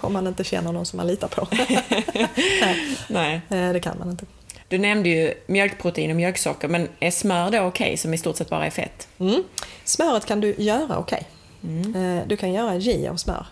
[0.00, 1.48] om man inte känner någon som man litar på.
[2.60, 3.40] nej, Nej.
[3.48, 4.24] eh, det kan man inte.
[4.68, 8.50] Du nämnde ju mjölkprotein och mjölksocker, men är smör då okej, som i stort sett
[8.50, 9.08] bara är fett?
[9.18, 9.42] Mm.
[9.84, 11.26] Smöret kan du göra okej.
[11.62, 11.94] Mm.
[12.18, 13.46] Eh, Du kan göra J av smör.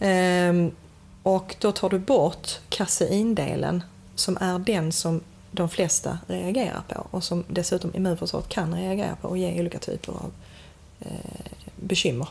[0.00, 0.70] Ehm,
[1.22, 3.82] och då tar du bort kaseindelen
[4.14, 9.28] som är den som de flesta reagerar på och som dessutom immunförsvaret kan reagera på
[9.28, 10.32] och ge olika typer av
[11.00, 11.06] eh,
[11.76, 12.28] bekymmer.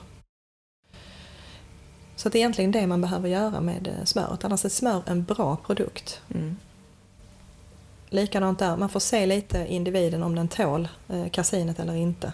[2.25, 4.45] Så det är egentligen det man behöver göra med eh, smöret.
[4.45, 6.21] Annars är smör en bra produkt.
[6.33, 6.57] Mm.
[8.09, 12.33] Likadant där, man får se lite individen om den tål eh, kasinet eller inte.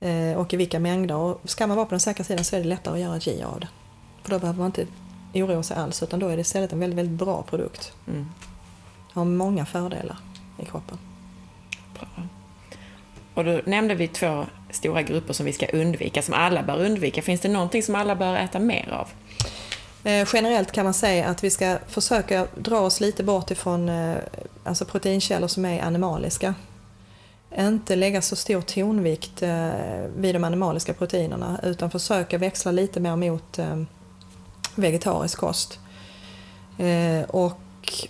[0.00, 1.16] Eh, och i vilka mängder.
[1.16, 3.42] Och ska man vara på den säkra sidan så är det lättare att göra J
[3.42, 3.68] av det.
[4.22, 4.86] För då behöver man inte
[5.34, 7.92] oroa sig alls utan då är det istället en väldigt, väldigt bra produkt.
[8.08, 8.26] Mm.
[9.12, 10.16] Har många fördelar
[10.58, 10.98] i kroppen.
[11.98, 12.08] Bra.
[13.34, 17.22] Och då nämnde vi två stora grupper som vi ska undvika, som alla bör undvika.
[17.22, 19.08] Finns det någonting som alla bör äta mer av?
[20.04, 24.16] Eh, generellt kan man säga att vi ska försöka dra oss lite bort ifrån eh,
[24.64, 26.54] alltså proteinkällor som är animaliska.
[27.58, 29.70] Inte lägga så stor tonvikt eh,
[30.16, 33.58] vid de animaliska proteinerna utan försöka växla lite mer mot
[34.74, 35.78] vegetarisk kost.
[37.28, 38.08] Och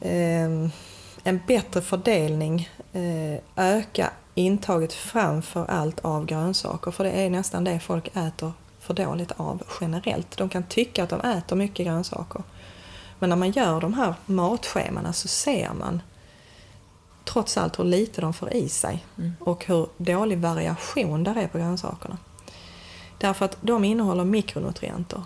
[0.00, 0.70] ehm,
[1.28, 7.80] en bättre fördelning, eh, öka intaget framför allt av grönsaker för det är nästan det
[7.80, 10.36] folk äter för dåligt av generellt.
[10.36, 12.42] De kan tycka att de äter mycket grönsaker.
[13.18, 16.02] Men när man gör de här matschemana så ser man
[17.24, 19.32] trots allt hur lite de får i sig Mm.
[19.40, 22.18] och hur dålig variation där är på grönsakerna.
[23.18, 25.22] Därför att de innehåller mikronutrienter.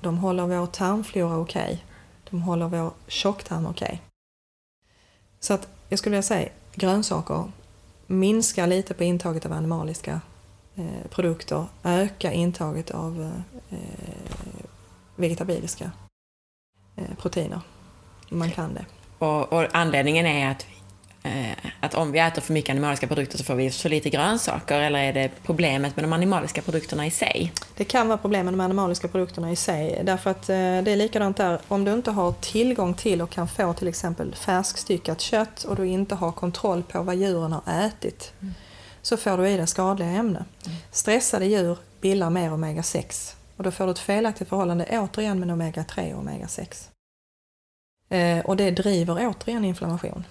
[0.00, 1.84] De håller vår tarmflora okej.
[2.30, 4.02] De håller vår tjocktarm okej.
[5.40, 7.52] Så att jag skulle vilja säga grönsaker,
[8.06, 10.20] minska lite på intaget av animaliska
[10.76, 13.78] eh, produkter, öka intaget av eh,
[15.16, 15.90] vegetabiliska
[16.96, 17.60] eh, proteiner.
[18.30, 18.86] Man kan det.
[19.18, 20.66] Och, och anledningen är att,
[21.80, 24.98] att om vi äter för mycket animaliska produkter så får vi så lite grönsaker, eller
[24.98, 27.52] är det problemet med de animaliska produkterna i sig?
[27.76, 30.96] Det kan vara problem med de animaliska produkterna i sig därför att eh, det är
[30.96, 31.60] likadant där.
[31.68, 35.86] Om du inte har tillgång till och kan få till exempel färskstyckat kött och du
[35.86, 38.32] inte har kontroll på vad djuren har ätit
[39.02, 40.44] så får du i dig skadliga ämnen.
[40.90, 46.14] Stressade djur bildar mer omega-6 och då får du ett felaktigt förhållande återigen med omega-3
[46.14, 46.88] och omega-6.
[48.08, 50.24] Eh, och det driver återigen inflammation.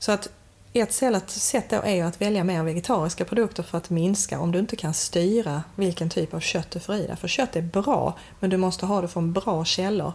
[0.00, 0.28] Så att
[0.72, 0.92] ett
[1.28, 4.94] sätt då är att välja mer vegetariska produkter för att minska om du inte kan
[4.94, 7.16] styra vilken typ av kött du får i dig.
[7.16, 10.12] För kött är bra, men du måste ha det från bra källor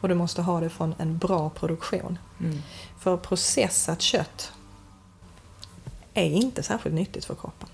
[0.00, 2.18] och du måste ha det från en bra produktion.
[2.40, 2.62] Mm.
[3.00, 4.52] För processat kött
[6.14, 7.68] är inte särskilt nyttigt för kroppen.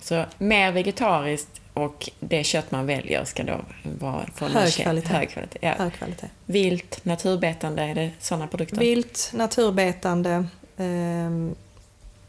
[0.00, 5.08] Så mer vegetariskt och det kött man väljer ska då vara från Hög kvalitet.
[5.08, 5.58] Hög kvalitet.
[5.62, 5.74] Ja.
[5.78, 6.28] Hög kvalitet.
[6.46, 8.76] Vilt, naturbetande, är det sådana produkter?
[8.76, 11.54] Vilt, naturbetande ehm,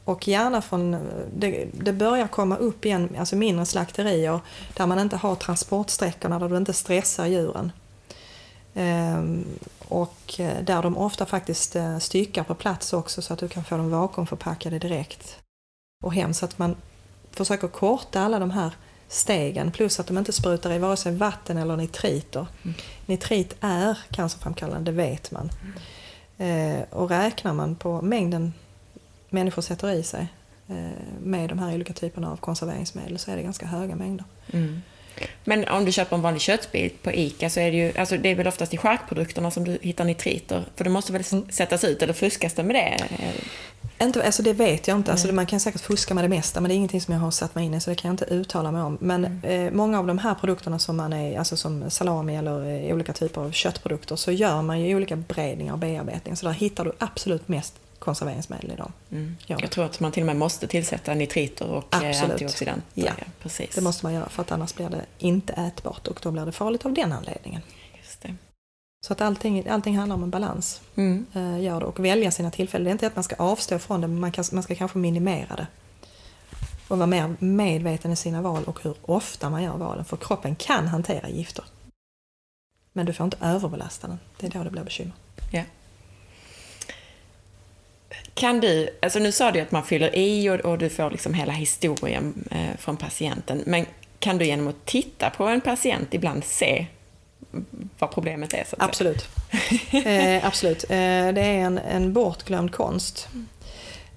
[0.06, 0.92] och gärna från...
[1.36, 4.40] Det, det börjar komma upp igen, alltså mindre slakterier
[4.74, 7.72] där man inte har transportsträckorna, där du inte stressar djuren.
[8.74, 9.46] Ehm,
[9.88, 13.64] och eh, där de ofta faktiskt eh, styckar på plats också så att du kan
[13.64, 15.40] få dem vakuumförpackade direkt
[16.04, 16.34] och hem.
[16.34, 16.76] Så att man
[17.32, 18.72] försöker korta alla de här
[19.10, 22.48] stegen plus att de inte sprutar i vare sig vatten eller nitriter.
[22.64, 22.76] Mm.
[23.06, 25.50] Nitrit är cancerframkallande, det vet man.
[26.38, 28.54] Eh, och räknar man på mängden
[29.30, 30.28] människor sätter i sig
[30.68, 30.76] eh,
[31.24, 34.26] med de här olika typerna av konserveringsmedel så är det ganska höga mängder.
[34.54, 34.82] Mm.
[35.44, 38.30] Men om du köper en vanlig köttbit på ICA så är det ju, alltså det
[38.30, 40.66] är väl oftast i charkprodukterna som du hittar nitriter?
[40.76, 41.50] För det måste väl Mm.
[41.52, 43.04] sättas ut, eller fuskas det med det?
[44.02, 45.12] Inte, alltså det vet jag inte.
[45.12, 47.32] Alltså man kan säkert fuska med det mesta men det är ingenting som jag har
[47.32, 48.98] satt mig in i så det kan jag inte uttala mig om.
[49.02, 52.96] Men eh, många av de här produkterna som man är, alltså som salami eller eh,
[52.96, 56.36] olika typer av köttprodukter så gör man ju olika beredningar och bearbetning.
[56.36, 58.94] Så där hittar du absolut mest konserveringsmedel i dem.
[59.12, 59.36] Mm.
[59.46, 59.58] Ja.
[59.62, 62.32] Jag tror att man till och med måste tillsätta nitriter och eh, Absolut.
[62.32, 62.84] antioxidanter.
[62.94, 63.12] Ja.
[63.42, 63.76] precis.
[63.76, 66.52] Det måste man göra för att annars blir det inte ätbart och då blir det
[66.52, 67.62] farligt av den anledningen.
[69.02, 70.82] Så att allting, allting handlar om en balans.
[70.96, 71.26] Mm.
[71.34, 72.86] Eh, gör det och välja sina tillfällen.
[72.86, 74.98] Det är inte att man ska avstå från det men man, kan, man ska kanske
[74.98, 75.68] minimera det.
[76.88, 80.06] Och vara mer medveten i sina val och hur ofta man gör valen.
[80.06, 81.66] För kroppen kan hantera gifter.
[82.94, 84.20] Men du får inte överbelasta den.
[84.38, 85.14] Det är då det blir bekymmer.
[85.52, 85.64] Ja.
[88.34, 91.34] Kan du, alltså nu sa du att man fyller i och, och du får liksom
[91.34, 93.86] hela historien eh, från patienten, men
[94.20, 96.88] kan du genom att titta på en patient ibland se
[98.00, 98.64] vad problemet är?
[98.64, 99.28] Så att Absolut.
[100.06, 100.84] eh, absolut.
[100.84, 100.88] Eh,
[101.34, 103.28] det är en, en bortglömd konst.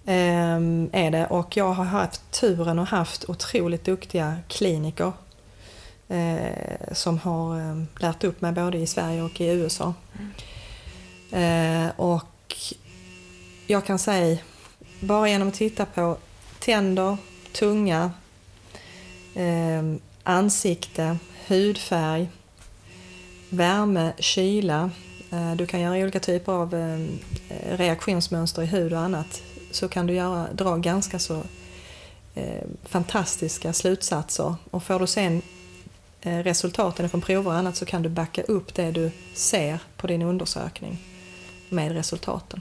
[0.07, 0.57] Eh,
[0.93, 1.27] är det.
[1.27, 5.13] Och jag har haft turen och haft otroligt duktiga kliniker
[6.09, 9.95] eh, som har eh, lärt upp mig både i Sverige och i USA.
[11.33, 12.57] Eh, och
[13.67, 14.39] jag kan säga,
[15.01, 16.17] bara genom att titta på
[16.59, 17.17] tänder,
[17.53, 18.11] tunga,
[19.35, 19.83] eh,
[20.23, 22.29] ansikte, hudfärg,
[23.53, 24.91] värme, kyla.
[25.31, 27.07] eh, Du kan göra olika typer av eh,
[27.77, 29.43] reaktionsmönster i hud och annat.
[29.71, 31.43] Så kan du göra, dra ganska så
[32.35, 34.55] eh, fantastiska slutsatser.
[34.71, 35.43] Och får du sen
[36.25, 40.23] resultaten från prover och annat så kan du backa upp det du ser på din
[40.23, 40.99] undersökning
[41.69, 42.61] med resultaten.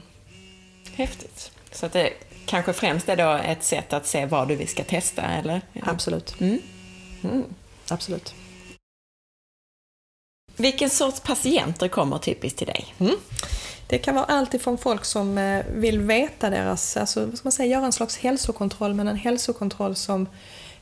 [0.94, 1.50] Häftigt.
[1.72, 2.12] Så att det
[2.46, 5.60] kanske främst är då ett sätt att se vad du vi ska testa, eller?
[5.82, 6.40] Absolut.
[6.40, 6.58] Mm.
[7.22, 7.44] Mm.
[7.88, 8.34] Absolut.
[10.56, 12.94] Vilken sorts patienter kommer typiskt till dig?
[12.98, 13.14] Mm.
[13.86, 17.52] Det kan vara allt ifrån folk som eh, vill veta deras, alltså vad ska man
[17.52, 20.26] säga, göra en slags hälsokontroll, men en hälsokontroll som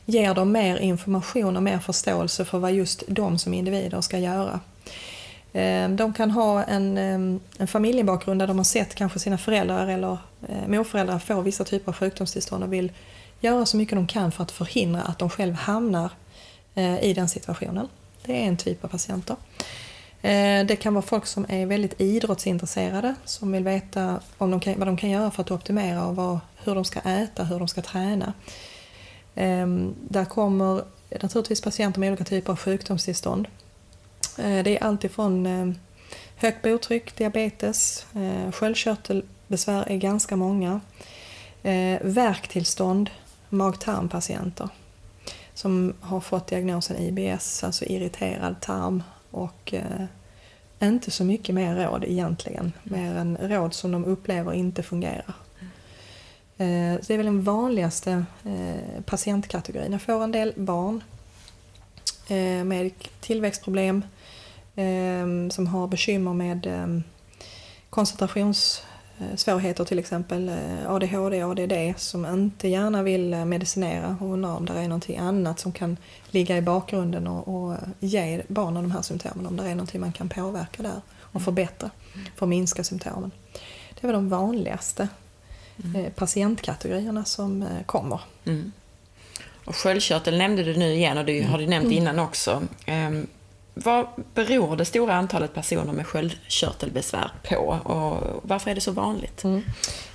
[0.04, 4.60] ger dem mer information och mer förståelse för vad just de som individer ska göra.
[5.52, 9.86] Eh, de kan ha en, eh, en familjebakgrund där de har sett kanske sina föräldrar
[9.86, 10.18] eller
[10.66, 12.92] morföräldrar få vissa typer av sjukdomstillstånd och vill
[13.40, 16.10] göra så mycket de kan för att förhindra att de själv hamnar
[17.00, 17.88] i den situationen.
[18.30, 19.36] Det är en typ av patienter.
[20.22, 24.78] Eh, det kan vara folk som är väldigt idrottsintresserade som vill veta om de kan,
[24.78, 27.68] vad de kan göra för att optimera och vad, hur de ska äta, hur de
[27.68, 28.32] ska träna.
[29.34, 30.84] Ehm, där kommer
[31.22, 33.48] naturligtvis patienter med olika typer av sjukdomstillstånd.
[34.38, 35.76] Eh, det är alltifrån eh,
[36.36, 38.06] högt blodtryck, diabetes,
[38.52, 40.80] sköldkörtelbesvär är ganska många.
[42.00, 43.10] Värktillstånd,
[43.48, 44.68] mag-tarmpatienter
[45.60, 50.04] som har fått diagnosen IBS, alltså irriterad tarm och eh,
[50.82, 55.34] inte så mycket mer råd egentligen, mer än råd som de upplever inte fungerar.
[56.56, 59.92] Eh, så det är väl den vanligaste eh, patientkategorin.
[59.92, 61.02] Jag får en del barn
[62.28, 62.90] eh, med
[63.20, 64.04] tillväxtproblem
[64.76, 67.00] eh, som har bekymmer med eh,
[69.20, 74.66] koncentrationssvårigheter till exempel, eh, ADHD, ADD som inte gärna vill eh, medicinera och undrar om
[74.66, 75.96] det är någonting annat som kan
[76.30, 80.12] ligga i bakgrunden och, och ge barnen de här symptomen, om det är någonting man
[80.12, 81.00] kan påverka där
[81.32, 81.90] och förbättra
[82.36, 83.30] för att minska symptomen.
[83.94, 85.08] Det är väl de vanligaste
[85.96, 88.20] eh, patientkategorierna som eh, kommer.
[88.44, 88.72] Mm.
[89.64, 92.62] Och sköldkörtel nämnde du nu igen och det har du nämnt innan också.
[93.74, 99.44] Vad beror det stora antalet personer med sköldkörtelbesvär på och varför är det så vanligt?
[99.44, 99.62] Mm.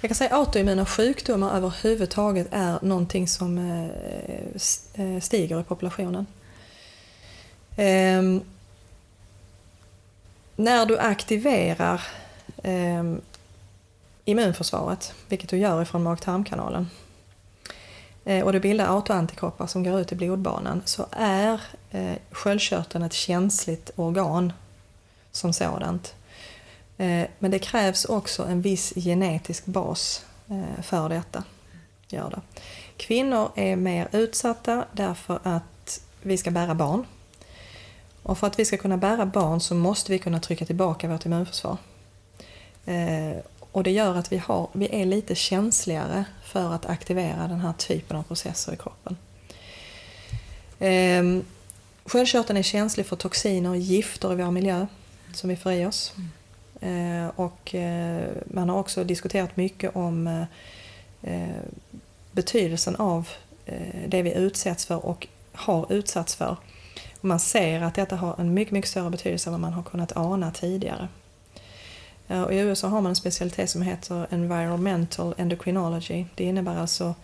[0.02, 6.26] Jag kan säga att autoimmuna sjukdomar överhuvudtaget är någonting som eh, eh, stiger i populationen.
[7.76, 8.42] Ehm,
[10.56, 12.02] när du aktiverar
[12.64, 13.22] ehm,
[14.26, 16.90] immunförsvaret, vilket du gör ifrån mag-tarmkanalen,
[18.26, 21.62] Eh, och du bildar autoantikroppar som går ut i blodbanan, så är
[21.92, 24.54] eh, sköldkörteln ett känsligt organ
[25.32, 26.16] som sådant.
[26.98, 30.26] Eh, men det krävs också en viss genetisk bas
[30.82, 31.44] för detta.
[32.08, 32.42] Gör det.
[32.98, 37.06] Kvinnor är mer utsatta därför att vi ska bära barn.
[38.24, 41.26] Och för att vi ska kunna bära barn så måste vi kunna trycka tillbaka vårt
[41.26, 41.78] immunförsvar.
[43.76, 47.74] Och det gör att vi, har, vi är lite känsligare för att aktivera den här
[47.74, 49.18] typen av processer i kroppen.
[50.80, 51.44] Eh,
[52.06, 54.88] Sköldkörteln är känslig för toxiner och gifter i vår miljö
[55.34, 56.14] som vi får i oss.
[56.82, 60.46] Eh, och eh, man har också diskuterat mycket om
[61.22, 61.48] eh,
[62.32, 63.30] betydelsen av
[63.66, 66.58] eh, det vi utsätts för och har utsatts för.
[67.20, 69.84] Och man ser att detta har en mycket, mycket större betydelse än vad man har
[69.84, 71.08] kunnat ana tidigare.
[72.28, 76.26] Eh, och I USA har man en specialitet som heter Environmental Endocrinology.
[76.36, 77.16] Det innebär alltså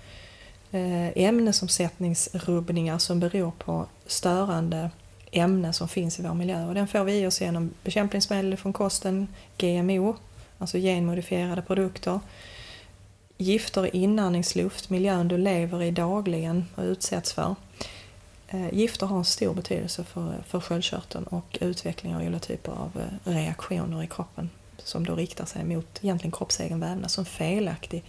[0.72, 4.90] eh, ämnesomsättningsrubbningar som beror på störande
[5.32, 6.66] ämnen som finns i vår miljö.
[6.66, 9.28] Och den får vi i oss genom bekämpningsmedel från kosten,
[9.58, 10.16] GMO,
[10.58, 12.20] alltså genmodifierade produkter,
[13.38, 17.56] gifter i inandningsluft, miljön du lever i dagligen och utsätts för.
[18.48, 23.02] Eh, gifter har en stor betydelse för, för sköldkörteln och utveckling av olika typer av
[23.24, 24.50] reaktioner i kroppen
[24.86, 28.04] som då riktar sig mot egentligen kroppsegen vävnad som felaktig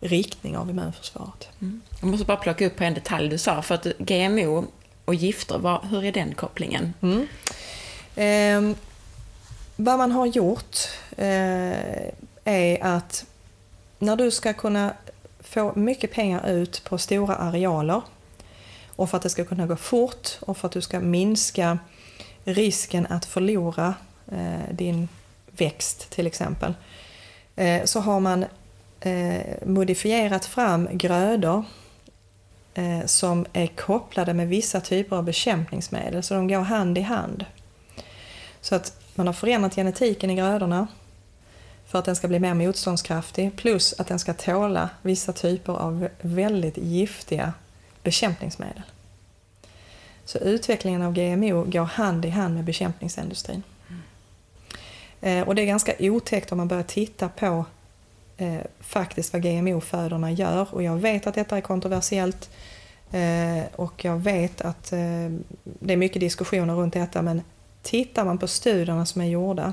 [0.00, 1.48] riktning av immunförsvaret.
[1.60, 1.80] Mm.
[2.00, 4.64] Jag måste bara plocka upp på en detalj du sa, för att GMO
[5.04, 6.94] och gifter, vad, hur är den kopplingen?
[7.00, 7.26] Mm.
[8.16, 8.76] Eh,
[9.76, 10.76] vad man har gjort
[11.16, 12.08] eh,
[12.44, 13.26] är att
[13.98, 14.94] när du ska kunna
[15.40, 18.02] få mycket pengar ut på stora arealer
[18.86, 21.78] och för att det ska kunna gå fort och för att du ska minska
[22.44, 23.94] risken att förlora
[24.32, 25.08] eh, din
[25.56, 26.74] växt till exempel
[27.56, 28.44] eh, så har man
[29.00, 31.64] eh, modifierat fram grödor
[32.74, 37.44] eh, som är kopplade med vissa typer av bekämpningsmedel så de går hand i hand.
[38.60, 40.86] Så att man har förändrat genetiken i grödorna
[41.86, 46.08] för att den ska bli mer motståndskraftig plus att den ska tåla vissa typer av
[46.20, 47.52] väldigt giftiga
[48.02, 48.82] bekämpningsmedel.
[50.24, 53.62] Så utvecklingen av GMO går hand i hand med bekämpningsindustrin.
[55.22, 57.64] Eh, och det är ganska otäckt om man börjar titta på
[58.36, 62.50] eh, faktiskt vad GMO-födorna gör och jag vet att detta är kontroversiellt
[63.10, 65.30] eh, och jag vet att eh,
[65.62, 67.42] det är mycket diskussioner runt detta men
[67.82, 69.72] tittar man på studierna som är gjorda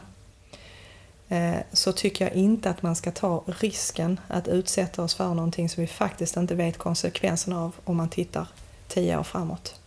[1.30, 5.70] eh, så tycker jag inte att man ska ta risken att utsätta oss för någonting
[5.70, 8.48] som vi faktiskt inte vet konsekvenserna av om man tittar
[8.88, 9.80] tio år framåt.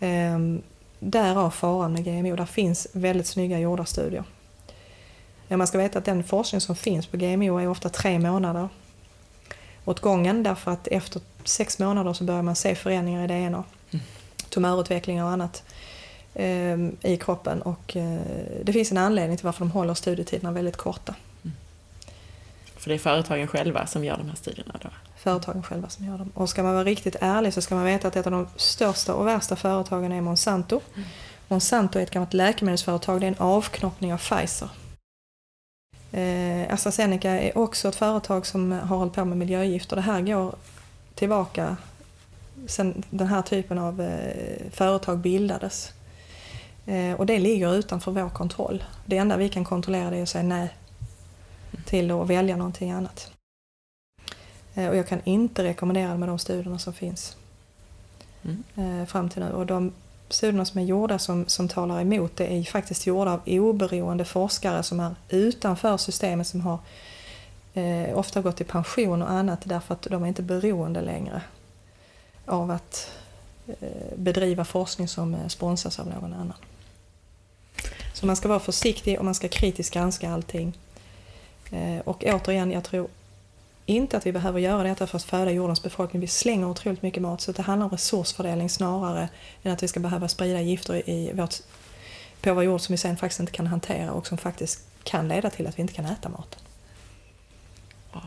[0.00, 0.62] Ehm,
[1.00, 2.36] Ehm, därav faran med GMO.
[2.36, 4.24] Där finns väldigt snygga gjorda studier.
[5.48, 8.68] Man ska veta att den forskning som finns på GMO är ofta tre månader
[9.84, 13.64] åt gången därför att efter sex månader så börjar man se förändringar i DNA.
[13.90, 14.04] Mm.
[14.48, 15.62] Tumörutveckling och annat
[16.34, 18.20] eh, i kroppen och eh,
[18.62, 21.14] det finns en anledning till varför de håller studietiderna väldigt korta.
[21.42, 21.56] Mm.
[22.76, 24.88] För det är företagen själva som gör de här studierna då?
[25.24, 26.32] Företagen själva som gör dem.
[26.34, 29.14] Och ska man vara riktigt ärlig så ska man veta att ett av de största
[29.14, 30.80] och värsta företagen är Monsanto.
[30.94, 31.08] Mm.
[31.48, 34.68] Monsanto är ett gammalt läkemedelsföretag, det är en avknoppning av Pfizer.
[36.12, 39.96] Eh, AstraZeneca är också ett företag som har hållit på med miljögifter.
[39.96, 40.54] Det här går
[41.14, 41.76] tillbaka
[42.66, 45.92] sen den här typen av eh, företag bildades.
[46.86, 48.84] Eh, och det ligger utanför vår kontroll.
[49.06, 50.68] Det enda vi kan kontrollera är att säga nej
[51.84, 53.33] till att välja någonting annat.
[54.74, 57.36] Eh, och jag kan inte rekommendera med de studierna som finns
[58.44, 58.62] mm.
[58.76, 59.52] Eh, fram till nu.
[59.52, 59.92] Och de
[60.28, 64.82] studierna som är gjorda som, som talar emot det är faktiskt gjorda av oberoende forskare
[64.82, 66.78] som är utanför systemet som har
[67.74, 71.42] eh, ofta gått i pension och annat därför att de är inte beroende längre
[72.46, 73.10] av att
[73.66, 76.56] eh, bedriva forskning som eh, sponsras av någon annan.
[78.12, 80.78] Så man ska vara försiktig och man ska kritiskt granska allting.
[82.04, 83.08] Och återigen, jag tror
[83.86, 86.20] inte att vi behöver göra detta för att föda jordens befolkning.
[86.20, 89.28] Vi slänger otroligt mycket mat så det handlar om resursfördelning snarare
[89.62, 91.54] än att vi ska behöva sprida gifter i vårt,
[92.40, 95.50] på vår jord som vi sen faktiskt inte kan hantera och som faktiskt kan leda
[95.50, 96.60] till att vi inte kan äta maten.
[98.12, 98.20] Ja.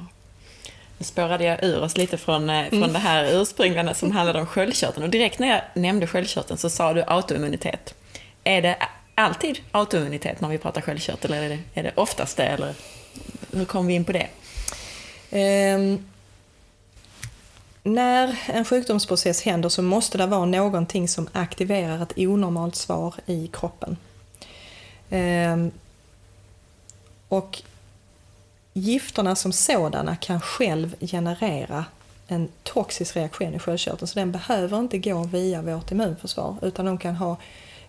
[0.97, 2.93] Nu spårade jag ur oss lite från, eh, från mm.
[2.93, 6.93] det här ursprungliga som handlade om sköldkörteln och direkt när jag nämnde sköldkörteln så sa
[6.93, 7.95] du autoimmunitet.
[8.43, 8.77] Är det
[9.15, 12.73] alltid autoimmunitet när vi pratar sköldkörtel eller är det, är det oftast det eller
[13.53, 14.27] hur kom vi in på det?
[15.29, 15.99] Eh,
[17.83, 23.47] när en sjukdomsprocess händer så måste det vara någonting som aktiverar ett onormalt svar i
[23.47, 23.97] kroppen.
[25.09, 25.67] Eh,
[27.27, 27.61] och
[28.73, 31.85] gifterna som sådana kan själv generera
[32.27, 36.97] en toxisk reaktion i sköldkörteln så den behöver inte gå via vårt immunförsvar utan de
[36.97, 37.37] kan ha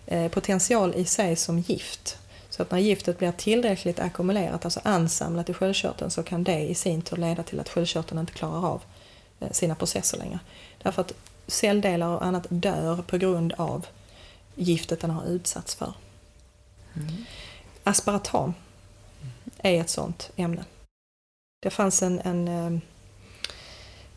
[0.05, 2.18] eh, potential i sig som gift.
[2.59, 6.75] Så att när giftet blir tillräckligt ackumulerat, alltså ansamlat i sköldkörteln, så kan det i
[6.75, 8.81] sin tur leda till att sköldkörteln inte klarar av
[9.39, 10.39] eh, sina processer längre.
[10.83, 11.13] Därför att
[11.47, 13.85] celldelar och annat dör på grund av
[14.55, 15.93] giftet den har utsatts för.
[16.93, 17.25] Mm.
[17.83, 18.53] Aspartam
[19.57, 20.63] är ett sådant ämne.
[21.59, 22.47] Det fanns en, en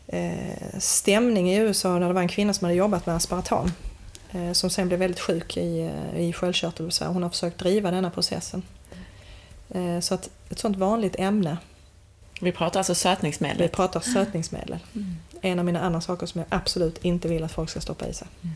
[0.07, 3.71] eh, eh stämning i USA när det var en kvinna som hade jobbat med aspartam
[4.53, 5.79] som sen blev väldigt sjuk i,
[6.13, 7.07] eh, i sköldkörtelbesvär.
[7.07, 8.63] Hon har försökt driva denna processen.
[9.69, 11.57] Eh, så att ett sådant vanligt ämne.
[12.41, 13.57] Vi pratar alltså sötningsmedel?
[13.57, 14.77] Vi pratar sötningsmedel.
[14.95, 15.15] Mm.
[15.41, 18.13] En av mina andra saker som jag absolut inte vill att folk ska stoppa i
[18.13, 18.27] sig.
[18.43, 18.55] Mm.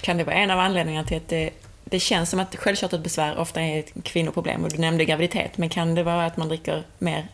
[0.00, 1.50] Kan det vara en av anledningarna till att det,
[1.84, 4.64] det känns som att sköldkörtelbesvär ofta är ett kvinnoproblem?
[4.64, 7.28] Och du nämnde graviditet, men kan det vara att man dricker mer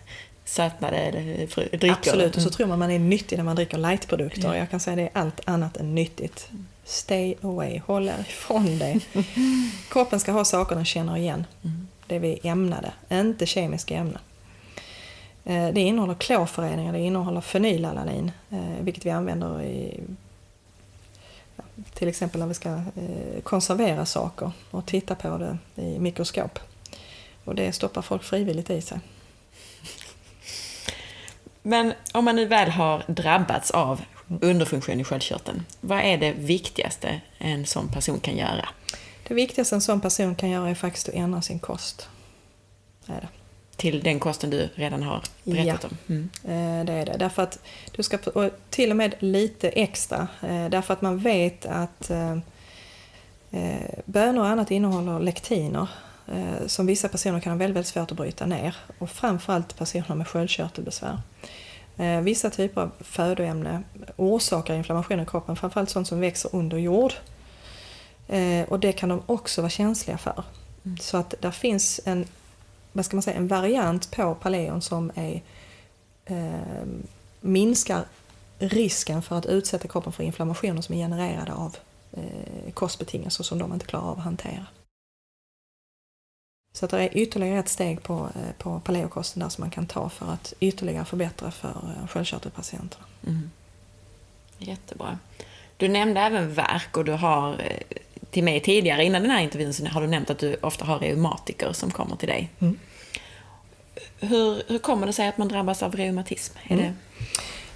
[0.45, 1.11] sötnade
[1.71, 1.93] drycker?
[1.93, 2.53] Absolut, och så mm.
[2.53, 4.45] tror man man är nyttig när man dricker lightprodukter.
[4.45, 4.59] Mm.
[4.59, 6.49] Jag kan säga att det är allt annat än nyttigt.
[6.85, 9.01] Stay away, håll ifrån dig.
[9.89, 11.45] Kroppen ska ha saker den känner igen.
[11.63, 11.89] Mm.
[12.07, 14.19] Det vi ämnade, inte kemiska ämnen.
[15.45, 20.01] Eh, det innehåller klorföreningar, det innehåller fenylalanin, eh, vilket vi använder i
[21.95, 26.59] till exempel när vi ska eh, konservera saker och titta på det i mikroskop.
[27.45, 29.01] Och det stoppar folk frivilligt i sig.
[31.63, 34.01] Men om man nu väl har drabbats av
[34.41, 38.69] underfunktion i sköldkörteln, vad är det viktigaste en sån person kan göra?
[39.29, 42.09] Det viktigaste en sån person kan göra är faktiskt att ändra sin kost.
[43.07, 43.29] Det är det.
[43.77, 45.89] Till den kosten du redan har berättat Ja.
[45.91, 45.97] om?
[46.45, 46.81] Mm.
[46.81, 47.17] Eh, Det är det.
[47.19, 47.59] Därför att
[47.97, 50.29] du ska, och till och med lite extra.
[50.43, 52.37] eh, Därför att man vet att eh,
[54.05, 55.89] bönor och annat innehåller lektiner
[56.67, 58.77] som vissa personer kan ha väldigt, väldigt svårt att bryta ner.
[58.99, 61.19] Och framförallt personer med sköldkörtelbesvär.
[61.97, 63.83] Eh, Vissa typer av födoämne
[64.17, 67.13] orsakar inflammation i kroppen, framförallt sånt som växer under jord.
[68.29, 70.45] Eh, Och det kan de också vara känsliga för.
[71.01, 72.27] Så att där finns en,
[72.93, 75.43] vad ska man säga, en variant på Paleon som är
[76.25, 76.87] eh,
[77.41, 78.05] minskar
[78.59, 81.77] risken för att utsätta kroppen för inflammationer som är genererade av
[82.13, 84.67] eh, kostbetingelser som de inte klarar av att hantera.
[86.73, 89.87] Så att det är ytterligare ett steg på, eh, på paleokosten där som man kan
[89.87, 93.05] ta för att ytterligare förbättra för eh, sköldkörtelpatienterna.
[93.27, 93.51] Mm.
[94.59, 95.19] Jättebra.
[95.77, 97.99] Du nämnde även värk och du har eh,
[98.31, 100.99] till mig tidigare innan den här intervjun så har du nämnt att du ofta har
[100.99, 102.51] reumatiker som kommer till dig.
[102.59, 102.79] Mm.
[104.21, 106.59] Hur, hur kommer det sig att man drabbas av reumatism?
[106.69, 106.93] Mm.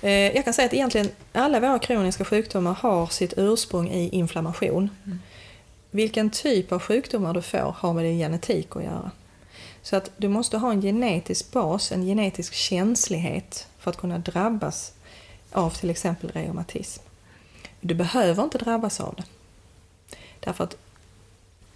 [0.02, 4.90] Eh, Jag kan säga att egentligen alla våra kroniska sjukdomar har sitt ursprung i inflammation.
[5.96, 9.10] Vilken typ av sjukdomar du får har med din genetik att göra.
[9.82, 14.92] Så att du måste ha en genetisk bas, en genetisk känslighet för att kunna drabbas
[15.52, 17.02] av till exempel reumatism.
[17.80, 19.24] Du behöver inte drabbas av det.
[20.40, 20.76] Därför att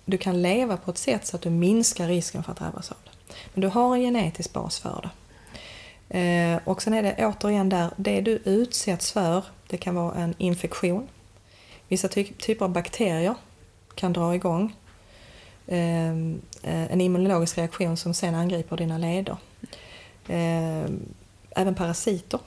[0.05, 2.97] du kan leva på ett sätt så att du minskar risken för att drabbas av
[3.05, 3.35] det.
[3.55, 5.11] Men du har en genetisk bas för
[6.09, 6.19] det.
[6.19, 10.35] Eh, och sen är det återigen där, det du utsätts för, det kan vara en
[10.39, 11.09] infektion.
[11.89, 13.35] Vissa ty- typer av bakterier
[14.01, 14.77] kan dra igång
[15.67, 16.11] eh,
[16.63, 19.37] eh, en immunologisk reaktion som sen angriper dina leder.
[20.29, 20.91] Eh,
[21.51, 22.41] även parasiter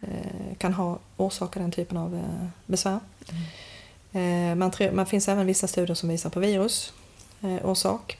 [0.00, 3.00] eh, kan ha orsaka den typen av eh, besvär.
[4.12, 6.92] Eh, man, man finns även vissa studier som visar på virus
[7.62, 8.18] orsak.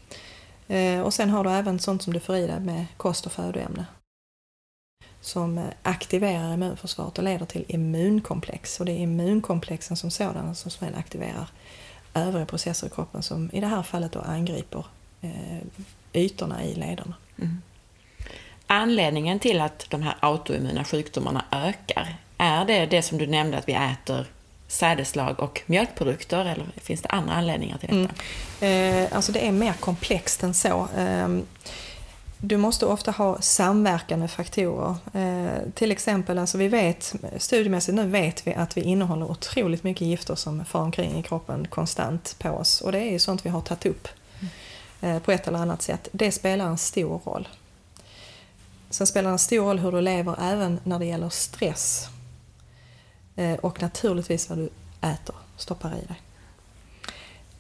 [0.69, 3.33] Eh, och sen har du även sånt som du får i dig med kost och
[3.33, 3.87] födoämne
[5.21, 8.81] som aktiverar immunförsvaret och leder till immunkomplex.
[8.81, 11.49] Och det är immunkomplexen som sådana som sen aktiverar
[12.19, 14.85] övriga processer i kroppen som i det här fallet då angriper
[15.21, 15.59] eh,
[16.13, 17.15] ytorna i lederna.
[17.39, 17.63] Mm.
[18.67, 23.69] Anledningen till att de här autoimmuna sjukdomarna ökar, är det det som du nämnde att
[23.69, 24.27] vi äter
[24.69, 28.67] sädeslag och mjölkprodukter eller finns det andra anledningar till detta?
[28.67, 30.89] Eh, alltså det är mer komplext än så.
[30.97, 31.29] Eh,
[32.41, 34.97] du måste ofta ha samverkande faktorer.
[35.13, 40.07] Eh, till exempel, alltså vi vet, studiemässigt nu vet vi att vi innehåller otroligt mycket
[40.07, 42.81] gifter som far omkring i kroppen konstant på oss.
[42.81, 44.09] Och det är ju sånt vi har tagit upp
[45.01, 46.09] eh, på ett eller annat sätt.
[46.13, 47.49] Det spelar en stor roll.
[48.91, 52.09] Sen spelar det en stor roll hur du lever även när det gäller stress.
[53.37, 54.69] Eh, och naturligtvis vad du
[55.01, 56.21] äter, stoppar i dig.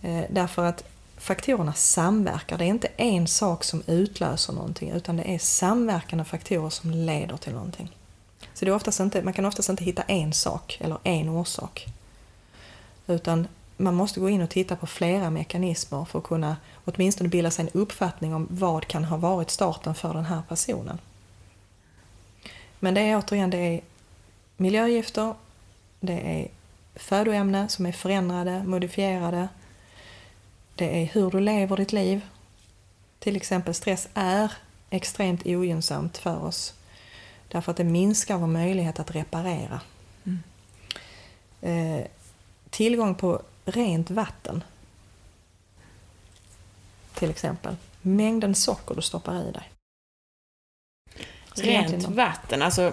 [0.02, 0.84] Eh, Därför att
[1.28, 2.58] faktorerna samverkar.
[2.58, 7.36] Det är inte en sak som utlöser någonting utan det är samverkande faktorer som leder
[7.36, 7.96] till någonting.
[8.54, 11.86] Så det är oftast inte, man kan oftast inte hitta en sak eller en orsak.
[13.06, 17.50] Utan man måste gå in och titta på flera mekanismer för att kunna åtminstone bilda
[17.50, 20.98] sig en uppfattning om vad kan ha varit starten för den här personen.
[22.78, 23.80] Men det är återigen det är
[24.56, 25.34] miljögifter,
[26.00, 26.48] det är
[26.94, 29.48] födoämnen som är förändrade, modifierade.
[30.78, 32.20] Det är hur du lever ditt liv.
[33.18, 34.52] Till exempel stress är
[34.90, 36.74] extremt ogynnsamt för oss.
[37.48, 39.80] Därför att det minskar vår möjlighet att reparera.
[40.24, 40.40] Mm.
[41.60, 42.06] Eh,
[42.70, 44.64] tillgång på rent vatten.
[47.14, 47.76] Till exempel.
[48.02, 49.70] Mängden socker du stoppar i dig.
[51.54, 52.92] Så Rent vatten, alltså...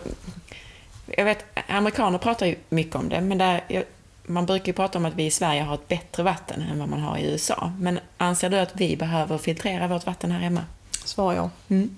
[1.06, 3.84] Jag vet, amerikaner pratar ju mycket om det, men där, jag,
[4.28, 6.90] man brukar ju prata om att vi i Sverige har ett bättre vatten än vad
[6.90, 7.74] man har i USA.
[7.80, 10.62] Men anser du att vi behöver filtrera vårt vatten här hemma?
[11.06, 11.50] Svar ja.
[11.68, 11.98] Mm.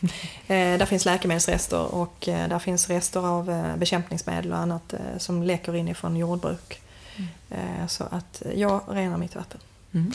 [0.48, 5.18] Eh, där finns läkemedelsrester och eh, där finns rester av eh, bekämpningsmedel och annat eh,
[5.18, 6.80] som läcker inifrån jordbruk.
[7.50, 9.60] Eh, så att eh, jag renar mitt vatten.
[9.94, 10.12] Mm.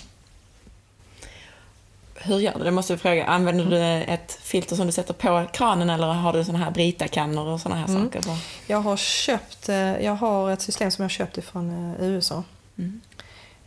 [2.23, 2.71] Hur gör du det?
[2.71, 3.25] Måste jag fråga.
[3.25, 3.81] Använder du
[4.13, 7.75] ett filter som du sätter på kranen eller har du såna här Brita-kannor och såna
[7.75, 8.03] här Mm.
[8.05, 8.21] saker?
[8.27, 8.37] Bara?
[8.67, 12.43] Jag har köpt, eh, jag har ett system som jag köpt ifrån eh, USA.
[12.77, 13.01] Mm.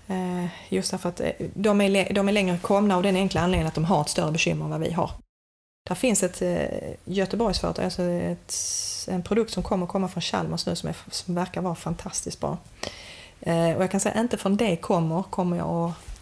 [0.07, 1.21] Eh, Just därför att
[1.55, 4.31] de är, de är längre komna av den enkla anledningen att de har ett större
[4.33, 5.11] bekymmer än vad vi har.
[5.89, 6.43] där finns ett
[7.05, 8.55] Göteborgsföretag, alltså ett,
[9.09, 12.59] en produkt som kommer komma från Chalmers nu som, är, som verkar vara fantastiskt bra.
[13.77, 16.14] Och jag kan säga inte från det kommer, kommer jag att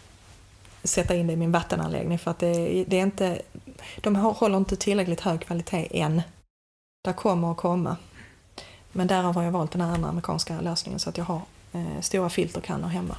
[0.83, 3.41] sätta in det i min vattenanläggning för att det, det är inte,
[3.97, 6.21] de håller inte tillräckligt hög kvalitet än.
[7.03, 7.97] Det kommer att komma.
[8.91, 11.41] Men därav har jag valt den här andra amerikanska lösningen så att jag har
[11.73, 13.15] eh, stora filterkannor hemma.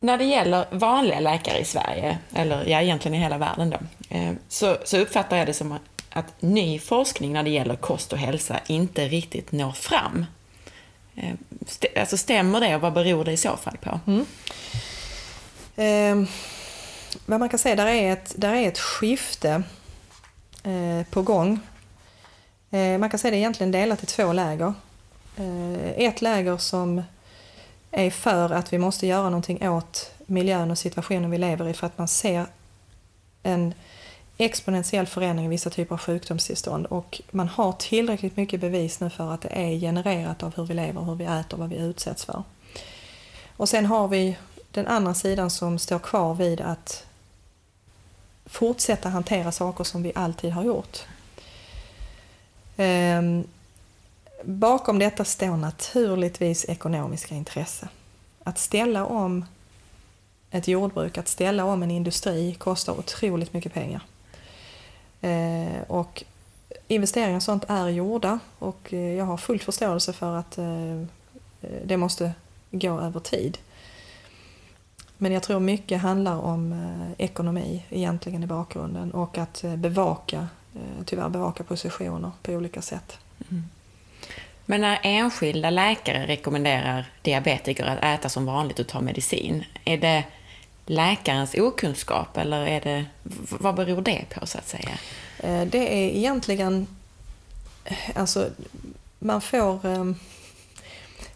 [0.00, 3.78] När det gäller vanliga läkare i Sverige, eller ja, egentligen i hela världen då,
[4.16, 5.78] eh, så, så uppfattar jag det som
[6.10, 10.26] att ny forskning när det gäller kost och hälsa inte riktigt når fram.
[11.14, 11.34] Eh,
[11.96, 14.00] alltså stämmer det och vad beror det i så fall på?
[14.06, 14.26] Mm.
[15.76, 16.28] Eh,
[17.26, 19.62] vad man kan säga, där är ett, där är ett skifte
[20.62, 21.60] eh, på gång.
[22.70, 24.74] Eh, man kan säga det är egentligen delat i två läger.
[25.36, 27.02] Eh, ett läger som
[27.90, 31.86] är för att vi måste göra någonting åt miljön och situationen vi lever i för
[31.86, 32.46] att man ser
[33.42, 33.74] en
[34.36, 39.32] exponentiell förändring i vissa typer av sjukdomstillstånd och man har tillräckligt mycket bevis nu för
[39.32, 42.42] att det är genererat av hur vi lever, hur vi äter, vad vi utsätts för.
[43.56, 44.36] Och sen har vi
[44.70, 47.06] den andra sidan som står kvar vid att
[48.46, 50.98] fortsätta hantera saker som vi alltid har gjort.
[52.76, 53.44] Ehm,
[54.44, 57.88] bakom detta står naturligtvis ekonomiska intresse.
[58.44, 59.44] Att ställa om
[60.50, 64.02] ett jordbruk, att ställa om en industri kostar otroligt mycket pengar.
[65.22, 66.24] Eh, och
[66.88, 71.04] investeringar och sånt är gjorda och eh, jag har full förståelse för att eh, eh,
[71.84, 72.32] det måste
[72.70, 73.58] gå över tid.
[75.18, 80.48] Men jag tror mycket handlar om eh, ekonomi egentligen i bakgrunden och att bevaka,
[81.04, 83.18] tyvärr bevaka positioner på olika sätt.
[83.50, 83.64] Mm.
[84.66, 90.24] Men när enskilda läkare rekommenderar diabetiker att äta som vanligt och ta medicin, är det
[90.92, 93.04] läkarens okunskap eller är det,
[93.48, 94.98] vad beror det på så att säga?
[95.38, 96.86] Eh, det är egentligen,
[98.14, 98.48] alltså
[99.18, 100.12] man får eh,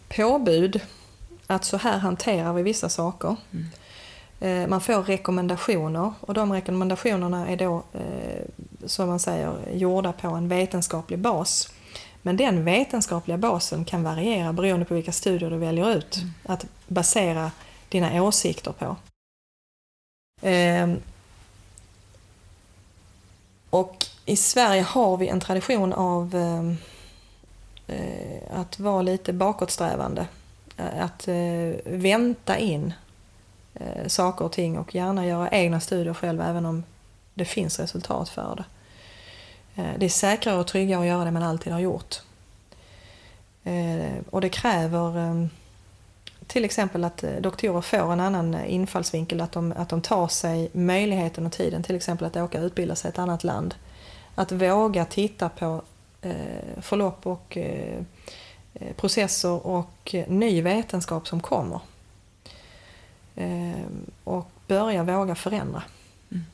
[0.07, 0.81] påbud
[1.47, 3.35] att så här hanterar vi vissa saker.
[3.51, 3.67] Mm.
[4.39, 8.45] Eh, man får rekommendationer och de rekommendationerna är då, eh,
[8.85, 11.73] som man säger, gjorda på en vetenskaplig bas.
[12.21, 16.33] Men den vetenskapliga basen kan variera beroende på vilka studier du väljer ut mm.
[16.45, 17.51] att basera
[17.89, 18.95] dina åsikter på.
[20.41, 20.93] Eh,
[23.69, 26.77] och i Sverige har vi en tradition av ehm,
[27.87, 30.27] eh, att vara lite bakåtsträvande.
[30.77, 32.93] Eh, att eh, vänta in
[33.73, 36.83] eh, saker och ting och gärna göra egna studier själv även om
[37.33, 38.65] det finns resultat för det.
[39.81, 42.15] Eh, det är säkrare och tryggare att göra det man alltid har gjort.
[44.29, 45.49] Och det kräver ehm,
[46.47, 50.27] till exempel att eh, doktorer får en annan eh, infallsvinkel, att de, att de tar
[50.27, 53.75] sig möjligheten och tiden, till exempel att åka och utbilda sig i ett annat land.
[54.35, 55.81] Att våga titta på
[56.21, 57.99] eh, förlopp och eh,
[58.73, 61.79] eh processer och ny vetenskap som kommer.
[63.35, 63.71] Eh,
[64.23, 65.83] och börja våga förändra.
[66.31, 66.45] Mm.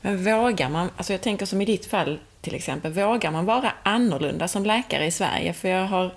[0.00, 3.72] Men vågar man, alltså jag tänker som i ditt fall till exempel, vågar man vara
[3.82, 5.52] annorlunda som läkare i Sverige?
[5.52, 6.14] För jag har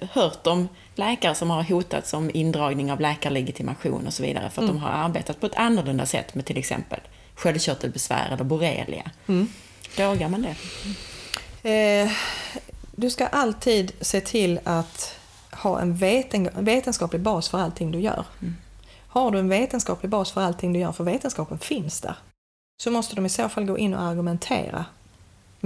[0.00, 4.68] hört om läkare som har hotats om indragning av läkarlegitimation och så vidare för att
[4.68, 4.76] mm.
[4.76, 7.00] de har arbetat på ett annorlunda sätt med till exempel
[7.34, 9.10] sköldkörtelbesvär eller borrelia.
[9.26, 9.48] Mm.
[9.98, 10.56] Vågar man det?
[11.70, 12.10] Eh,
[12.92, 15.18] du ska alltid se till att
[15.52, 18.24] ha en veten, vetenskaplig bas för allting du gör.
[18.42, 18.56] Mm.
[19.08, 22.16] Har du en vetenskaplig bas för allting du gör, för vetenskapen finns där,
[22.82, 24.84] så måste de i så fall gå in och argumentera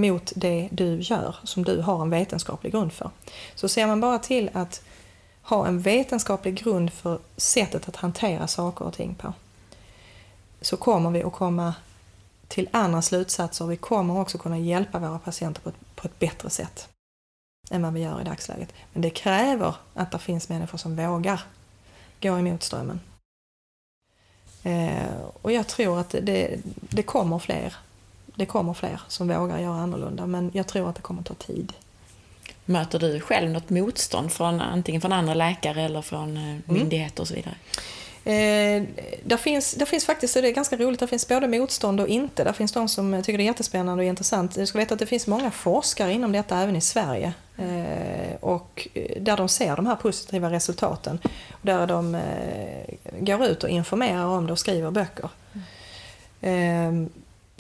[0.01, 3.11] mot det du gör som du har en vetenskaplig grund för.
[3.55, 4.83] Så ser man bara till att
[5.43, 9.33] ha en vetenskaplig grund för sättet att hantera saker och ting på
[10.61, 11.75] så kommer vi att komma
[12.49, 16.19] till andra slutsatser och vi kommer också kunna hjälpa våra patienter på ett, på ett
[16.19, 16.89] bättre sätt
[17.71, 18.73] än vad vi gör i dagsläget.
[18.93, 21.41] Men det kräver att det finns människor som vågar
[22.21, 23.01] gå emot strömmen.
[24.63, 27.75] Eh, och jag tror att det, det kommer fler
[28.41, 31.73] det kommer fler som vågar göra annorlunda men jag tror att det kommer ta tid.
[32.65, 36.63] Möter du själv något motstånd från antingen från andra läkare eller från eh, mm.
[36.67, 37.55] myndigheter och så vidare?
[38.25, 38.83] Eh,
[39.25, 42.45] där, finns, där finns faktiskt, det är ganska roligt, det finns både motstånd och inte.
[42.45, 44.55] Det finns de som tycker det är jättespännande och intressant.
[44.55, 47.33] Du ska veta att det finns många forskare inom detta även i Sverige.
[47.59, 51.19] Eh, och eh, där de ser de här positiva resultaten.
[51.63, 55.29] Där de eh, går ut och informerar om det och skriver böcker.
[56.41, 56.93] Eh,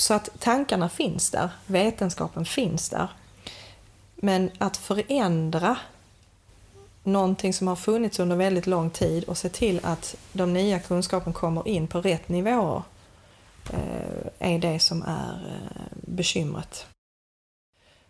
[0.00, 3.08] så att tankarna finns där, vetenskapen finns där.
[4.14, 5.76] Men att förändra
[7.02, 11.32] någonting som har funnits under väldigt lång tid och se till att de nya kunskapen
[11.32, 12.82] kommer in på rätt nivåer
[13.70, 16.86] eh, är det som är eh, bekymret.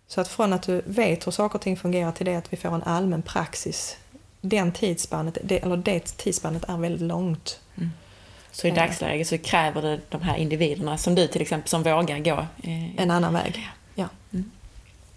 [0.06, 2.56] Så att från att du vet hur saker och ting fungerar till det att vi
[2.56, 3.96] får en allmän praxis,
[4.40, 7.60] den tidsspannet, det, eller det tidsspannet är väldigt långt.
[7.76, 7.90] Mm.
[8.52, 12.18] Så i dagsläget så kräver det de här individerna, som du till exempel, som vågar
[12.18, 12.46] gå...
[12.62, 14.08] Eh, en annan väg, ja.
[14.32, 14.50] Mm.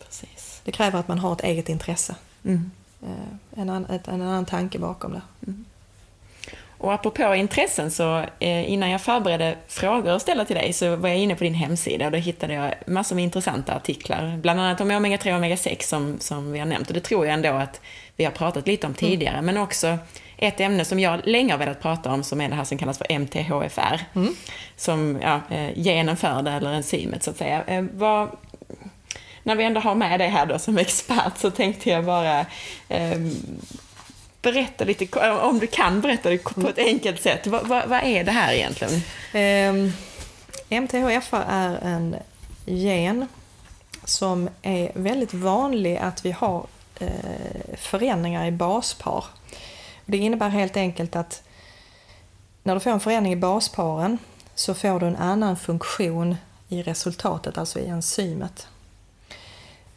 [0.05, 0.61] Precis.
[0.63, 2.15] Det kräver att man har ett eget intresse.
[2.45, 2.71] Mm.
[3.03, 5.21] Eh, en, an, ett, en annan tanke bakom det.
[5.47, 5.65] Mm.
[6.83, 11.09] Och apropå intressen så eh, innan jag förberedde frågor att ställa till dig så var
[11.09, 14.37] jag inne på din hemsida och då hittade jag massor med intressanta artiklar.
[14.37, 17.33] Bland annat om omega-3 och omega-6 som, som vi har nämnt och det tror jag
[17.33, 17.81] ändå att
[18.15, 19.37] vi har pratat lite om tidigare.
[19.37, 19.45] Mm.
[19.45, 19.97] Men också
[20.43, 22.97] ett ämne som jag länge har velat prata om som är det här som kallas
[22.97, 23.99] för MTHFR.
[24.15, 24.35] Mm.
[24.75, 27.63] Som ja, eh, genen för det, eller enzymet så att säga.
[27.67, 28.29] Eh, vad,
[29.43, 32.45] när vi ändå har med dig här då som expert så tänkte jag bara
[32.89, 33.19] eh,
[34.41, 37.47] berätta lite, om du kan berätta det på ett enkelt sätt.
[37.47, 38.93] Vad, vad, vad är det här egentligen?
[38.93, 39.01] Um,
[39.33, 39.93] ehm,
[40.69, 42.15] MTHFR är en
[42.65, 43.27] gen
[44.05, 46.65] som är väldigt vanlig att vi har
[46.99, 47.07] eh,
[47.77, 49.25] förändringar i baspar.
[50.05, 51.43] Det innebär helt enkelt att
[52.63, 54.17] när du får en förändring i basparen
[54.55, 56.35] så får du en annan funktion
[56.69, 58.67] i resultatet, alltså i enzymet.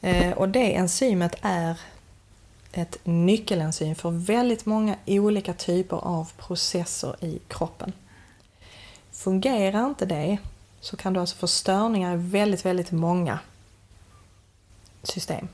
[0.00, 1.80] Eh, och det enzymet är
[2.72, 7.92] ett nyckelenzym för väldigt många olika typer av processer i kroppen.
[9.12, 10.38] Fungerar inte det
[10.80, 13.38] så kan du alltså få störningar i väldigt, väldigt många
[15.02, 15.48] system.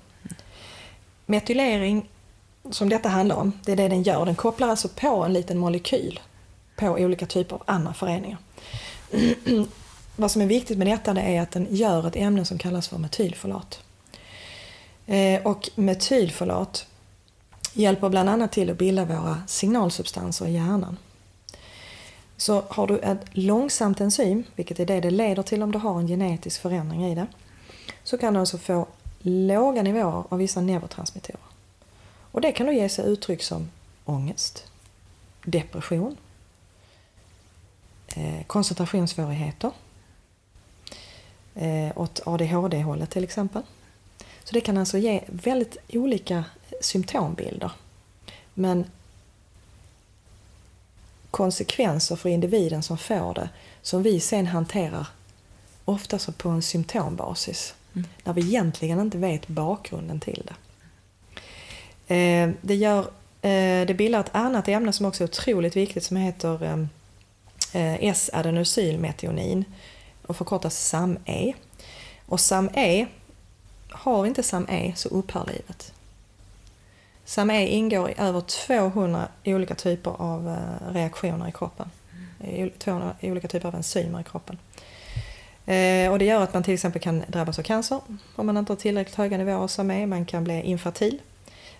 [1.26, 2.08] Metylering,
[2.70, 4.26] som detta handlar om, det är det den gör.
[4.26, 6.20] Den kopplar alltså på en liten molekyl
[6.76, 8.38] på olika typer av andra föreningar.
[10.16, 12.88] Vad som är viktigt med detta det är att den gör ett ämne som kallas
[12.88, 13.80] för metylfolat.
[15.06, 16.86] Eh, och metylfolat
[17.72, 20.96] hjälper bland annat till att bilda våra signalsubstanser i hjärnan.
[22.36, 25.98] Så har du ett långsamt enzym, vilket är det det leder till om du har
[25.98, 27.26] en genetisk förändring i det,
[28.04, 28.86] så kan du alltså få
[29.18, 31.51] låga nivåer av vissa neurotransmittorer.
[32.32, 33.70] Och det kan då ge sig uttryck som
[34.04, 34.66] ångest,
[35.44, 36.16] depression,
[38.14, 39.70] eh, koncentrationssvårigheter,
[41.54, 43.62] eh, åt ADHD-hållet till exempel.
[44.44, 46.44] Så det kan alltså ge väldigt olika
[46.80, 47.70] symptombilder.
[48.54, 48.84] Men
[51.30, 53.48] konsekvenser för individen som får det,
[53.82, 55.06] som vi sen hanterar
[55.84, 57.74] ofta så på en symptombasis.
[57.94, 58.08] Mm.
[58.24, 60.54] När vi egentligen inte vet bakgrunden till det.
[62.12, 63.00] Eh, det, gör,
[63.42, 66.78] eh, det bildar ett annat ämne som också är otroligt viktigt som heter eh,
[67.82, 69.64] eh S-adenosylmetionin
[70.26, 71.52] och förkortas SAMe.
[72.26, 73.06] Och SAMe,
[73.90, 75.92] har inte SAMe så upphör livet.
[77.24, 81.90] SAMe ingår i över 200 olika typer av eh, reaktioner i kroppen.
[82.40, 84.58] Eh, 200 olika typer av enzymer i kroppen.
[86.10, 88.00] Och det gör att man till exempel kan drabbas av cancer
[88.36, 90.06] om man inte har tillräckligt höga nivåer av SAMe.
[90.06, 91.18] Man kan bli infertil.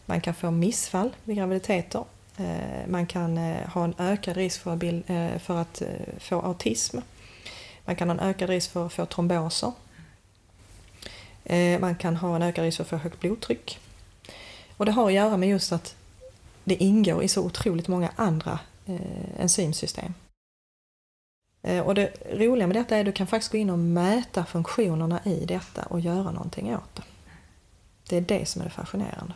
[0.06, 2.04] Man kan få missfall vid graviditeter.
[2.36, 5.82] Eh, man kan eh, ha en ökad risk för, eh, att
[6.18, 6.98] få autism.
[7.84, 9.72] Man kan ha en ökad risk för att få tromboser.
[11.80, 13.78] Man kan ha en ökad risk för att få högt blodtryck.
[14.76, 15.96] Och det har att göra med just att
[16.64, 18.58] det ingår i så otroligt många andra
[19.38, 20.14] enzymsystem.
[21.84, 25.20] Och det roliga med detta är att du kan faktiskt gå in och mäta funktionerna
[25.24, 27.02] i detta och göra någonting åt det.
[28.08, 29.34] Det är det som är det fascinerande.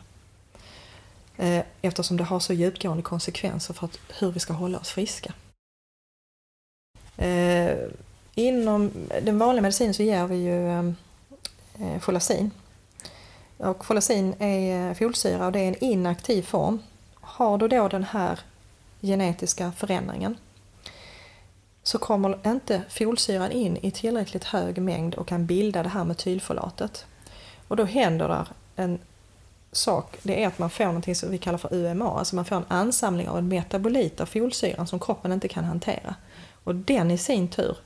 [1.37, 5.33] Eh, eftersom det har så djupgående konsekvenser för att, hur vi ska hålla oss friska.
[7.17, 7.77] Eh,
[8.35, 8.91] inom
[9.23, 10.79] den vanliga medicinen så ger vi ju
[11.79, 12.51] eh, folacin
[13.57, 16.83] och folacin är folsyra och det är en inaktiv form.
[17.15, 18.41] Har du då den här
[19.01, 20.37] genetiska förändringen
[21.83, 27.07] så kommer inte folsyran in i tillräckligt hög mängd och kan bilda det här metylfolatet.
[27.69, 28.47] Och då händer det
[28.83, 28.99] en
[29.77, 32.57] sak, det är att man får något som vi kallar för UMA, alltså man får
[32.57, 36.15] en ansamling av en metabolit av folsyran som kroppen inte kan hantera.
[36.65, 37.77] Och den i sin tur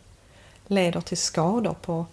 [0.67, 2.07] leder till skador på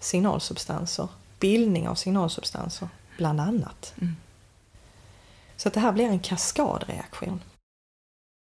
[0.00, 1.08] signalsubstanser,
[1.38, 3.94] bildning av signalsubstanser bland annat.
[4.00, 4.16] Mm.
[5.56, 7.40] Så att det här blir en kaskadreaktion.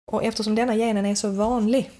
[0.06, 1.90] Och eftersom denna genen är så vanlig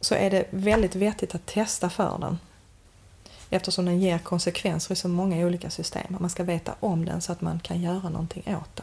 [0.00, 2.38] så är det väldigt vettigt att testa för den.
[3.52, 6.16] Eftersom den ger konsekvenser i så många olika system.
[6.20, 8.82] Man ska veta om den så att man kan göra någonting åt det.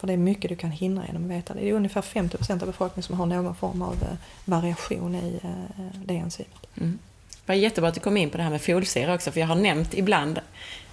[0.00, 1.60] För det är mycket du kan hindra genom att veta det.
[1.60, 6.00] Det är ungefär 50% av befolkningen som har någon form av eh, variation i eh,
[6.04, 6.66] det enzymet.
[6.76, 6.98] Mm.
[7.30, 9.46] Det var jättebra att du kom in på det här med folsyra också, för jag
[9.46, 10.40] har nämnt ibland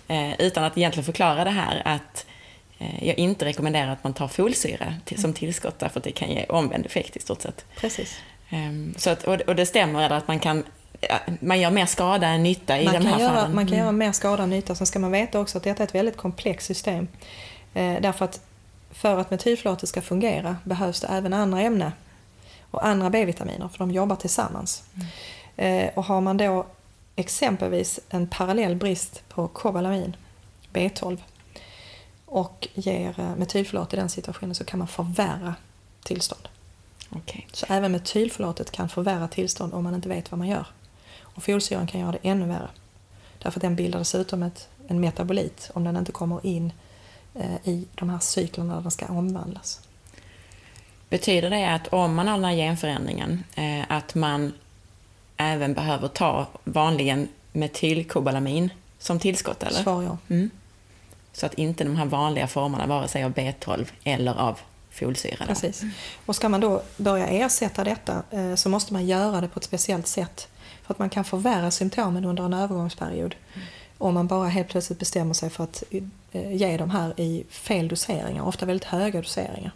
[0.07, 2.25] eh, utan att egentligen förklara det här, att
[3.01, 6.85] jag inte rekommenderar att man tar folsyra som tillskott därför att det kan ge omvänd
[6.85, 7.65] effekt i stort sett.
[7.77, 8.19] Precis.
[8.49, 10.63] Ehm, så att, och, det stämmer att man kan
[11.39, 13.55] man gör mer skada än nytta i man de här göra, fallen.
[13.55, 13.79] Man kan mm.
[13.79, 14.75] göra mer skada än nytta.
[14.75, 17.07] Sen ska man veta också att detta är ett väldigt komplext system.
[17.73, 18.41] Eh, därför att
[18.91, 21.91] för att metylfolatet ska fungera behövs det även andra ämnen
[22.71, 24.83] och andra B-vitaminer, för de jobbar tillsammans.
[24.95, 25.87] Mm.
[25.87, 26.65] Eh, och har man då
[27.15, 30.15] exempelvis en parallell brist på kobalamin,
[30.73, 31.17] B12,
[32.25, 35.55] och ger eh, metylfolat i den situationen så kan man förvärra
[36.03, 36.47] tillstånd.
[37.11, 37.41] Okay.
[37.51, 40.65] Så även metylfolatet kan förvärra tillstånd om man inte vet vad man gör.
[41.39, 42.69] Och folsyran kan göra det ännu värre.
[43.37, 46.73] Därför att den bildar dessutom ett, en metabolit om den inte kommer in
[47.35, 49.81] eh, i de här cyklerna där den ska omvandlas.
[51.09, 54.53] Betyder det att om man har den här genförändringen, eh, att man
[55.37, 59.63] även behöver ta vanligen metylkobalamin som tillskott?
[59.63, 59.83] Eller?
[59.83, 60.17] Svar ja.
[60.29, 60.49] Mm.
[61.33, 64.59] Så att inte de här vanliga formerna, vare sig av B12 eller av
[64.91, 65.45] folsyra.
[65.45, 65.83] Precis.
[66.25, 69.63] Och ska man då börja ersätta detta eh, så måste man göra det på ett
[69.63, 70.47] speciellt sätt.
[70.89, 73.35] För att man kan förvärra symptomen under en övergångsperiod.
[73.53, 73.67] Mm.
[73.97, 75.83] Om man bara helt plötsligt bestämmer sig för att
[76.31, 79.71] eh, ge de här i fel doseringar, ofta väldigt höga doseringar.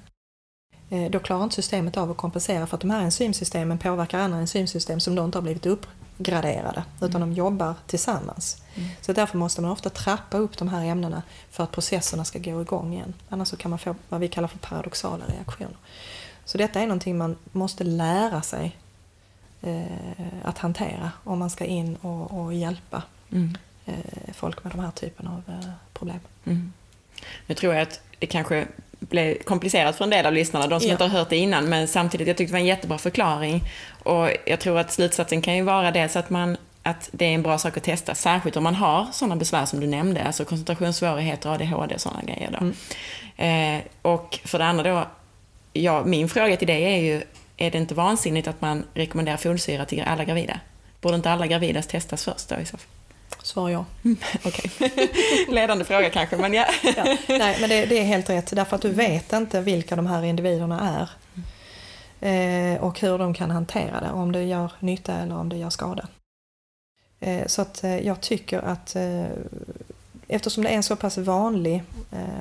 [0.89, 4.37] Eh, då klarar inte systemet av att kompensera för att de här enzymsystemen påverkar andra
[4.37, 7.29] enzymsystem som då inte har blivit uppgraderade utan mm.
[7.29, 8.61] de jobbar tillsammans.
[8.75, 8.89] Mm.
[9.01, 12.61] Så därför måste man ofta trappa upp de här ämnena för att processerna ska gå
[12.61, 13.13] igång igen.
[13.29, 15.77] Annars så kan man få vad vi kallar för paradoxala reaktioner.
[16.45, 18.77] Så detta är någonting man måste lära sig
[20.43, 23.57] att hantera om man ska in och, och hjälpa mm.
[23.85, 23.93] eh,
[24.33, 26.19] folk med de här typen av eh, problem.
[26.45, 26.73] Mm.
[27.47, 28.67] Nu tror jag att det kanske
[28.99, 30.93] blev komplicerat för en del av lyssnarna, de som ja.
[30.93, 33.63] inte har hört det innan, men samtidigt, jag tyckte det var en jättebra förklaring.
[34.03, 37.43] Och jag tror att slutsatsen kan ju vara dels att man att det är en
[37.43, 41.49] bra sak att testa, särskilt om man har sådana besvär som du nämnde, alltså koncentrationssvårigheter,
[41.49, 42.51] ADHD och sådana grejer.
[42.51, 42.57] Då.
[43.37, 43.77] Mm.
[43.77, 45.07] Eh, och för det andra då,
[45.73, 47.21] ja, min fråga till dig är ju,
[47.57, 50.59] är det inte vansinnigt att man rekommenderar folsyra till alla gravida?
[51.01, 52.87] Borde inte alla gravida testas först då i så fall?
[53.43, 53.85] Svar ja.
[54.03, 54.71] Mm, Okej.
[55.49, 56.65] Ledande fråga kanske, men ja.
[56.83, 57.17] ja.
[57.27, 60.23] Nej, men det, det, är helt rätt, därför att du vet inte vilka de här
[60.23, 61.09] individerna är.
[62.19, 65.69] Eh, och hur de kan hantera det, om det gör nytta eller om det gör
[65.69, 66.07] skada.
[67.23, 69.25] Eh, så att eh, jag tycker att eh,
[70.27, 71.83] eftersom det är en så pass vanlig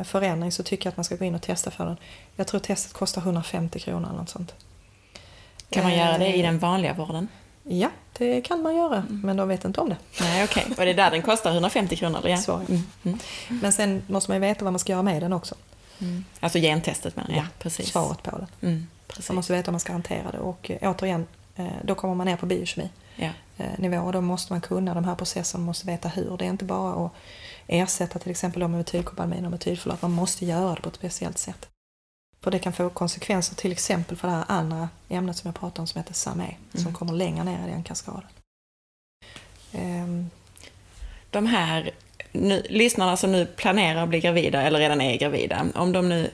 [0.04, 1.96] förändring så tycker jag att man ska gå in och testa för den.
[2.36, 4.54] Jag tror testet kostar 150 kronor eller något sånt.
[5.72, 7.28] Kan man göra det i den vanliga vården?
[7.62, 9.20] Ja, det kan man göra, mm.
[9.24, 9.96] men de vet inte om det.
[10.20, 10.62] Nej, okej.
[10.62, 10.74] Okay.
[10.78, 12.18] Och det är där den kostar 150 kronor?
[12.18, 12.38] Eller?
[12.46, 12.60] Ja.
[12.68, 12.82] Mm.
[13.04, 13.18] Mm.
[13.48, 15.54] Men sen måste man ju veta vad man ska göra med den också.
[15.98, 16.24] Mm.
[16.40, 17.38] Alltså gentestet menar jag?
[17.38, 17.88] Ja, precis.
[17.88, 18.86] Svaret på den.
[19.06, 19.28] Precis.
[19.28, 21.26] Man måste veta hur man ska hantera det och återigen,
[21.82, 22.90] då kommer man ner på biokemi.
[23.16, 23.30] Ja.
[23.58, 26.36] Eh, nivå och då måste man kunna de här processerna, måste veta hur.
[26.36, 27.12] Det är inte bara att
[27.66, 31.68] ersätta till exempel med metylkobalamin och metylfolat, man måste göra det på ett speciellt sätt.
[32.42, 35.80] För det kan få konsekvenser till exempel för det här andra ämnet som jag pratade
[35.80, 36.84] om som heter SAME, mm.
[36.84, 38.28] som kommer längre ner i den kaskaden.
[39.74, 40.30] Um.
[41.30, 41.90] De här
[42.32, 46.30] nu, lyssnarna som nu planerar att bli gravida eller redan är gravida, om de nu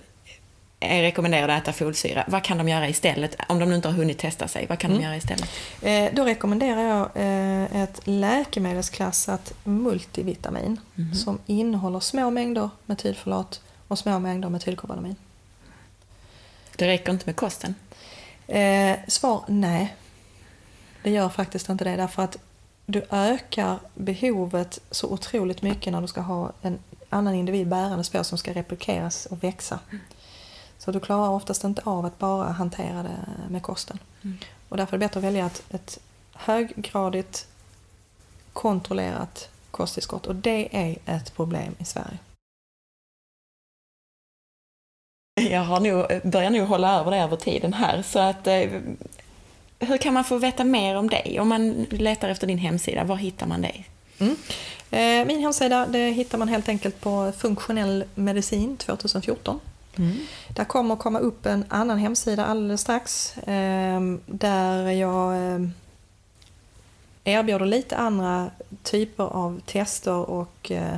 [0.80, 2.24] är rekommenderade att äta folsyra.
[2.28, 3.36] Vad kan de göra istället?
[3.48, 5.02] Om de nu inte har hunnit testa sig, vad kan mm.
[5.02, 5.50] de göra istället?
[5.82, 11.14] Eh, då rekommenderar jag eh, ett läkemedelsklassat multivitamin mm.
[11.14, 15.16] som innehåller små mängder metylfolat och små mängder metylkobalamin.
[16.78, 17.74] Det räcker inte med kosten?
[18.46, 19.96] Eh, svar nej.
[21.02, 22.36] Det gör faktiskt inte det därför att
[22.86, 28.24] du ökar behovet så otroligt mycket när du ska ha en annan individ bärandes på
[28.24, 29.78] som ska replikeras och växa.
[30.78, 33.18] Så du klarar oftast inte av att bara hantera det
[33.48, 33.98] med kosten.
[34.22, 34.38] Mm.
[34.68, 35.98] Och därför är det bättre att välja ett, ett
[36.32, 37.46] höggradigt
[38.52, 42.18] kontrollerat kosttillskott och det är ett problem i Sverige.
[45.52, 48.70] Jag har nog, börjar nog hålla över det över tiden här så att eh,
[49.78, 51.40] hur kan man få veta mer om dig?
[51.40, 53.88] Om man letar efter din hemsida, var hittar man dig?
[54.18, 54.36] Mm.
[54.90, 59.60] Eh, min hemsida det hittar man helt enkelt på Funktionell medicin 2014
[59.98, 60.16] Mm.
[60.48, 65.34] Där kommer komma upp en annan hemsida alldeles strax ehm, där jag
[67.24, 68.50] erbjuder lite andra
[68.82, 70.96] typer av tester och eh,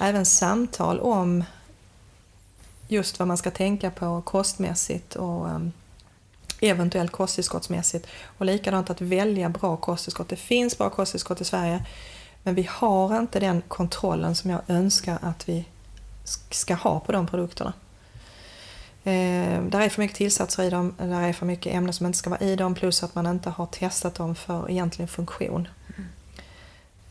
[0.00, 1.44] även samtal om
[2.92, 5.48] just vad man ska tänka på kostmässigt och
[6.60, 8.06] eventuellt kosttillskottsmässigt.
[8.38, 10.28] Och likadant att välja bra kosttillskott.
[10.28, 11.86] Det finns bra kosttillskott i Sverige
[12.42, 15.64] men vi har inte den kontrollen som jag önskar att vi
[16.50, 17.72] ska ha på de produkterna.
[19.04, 22.18] Eh, där är för mycket tillsatser i dem, där är för mycket ämnen som inte
[22.18, 25.68] ska vara i dem plus att man inte har testat dem för egentlig funktion.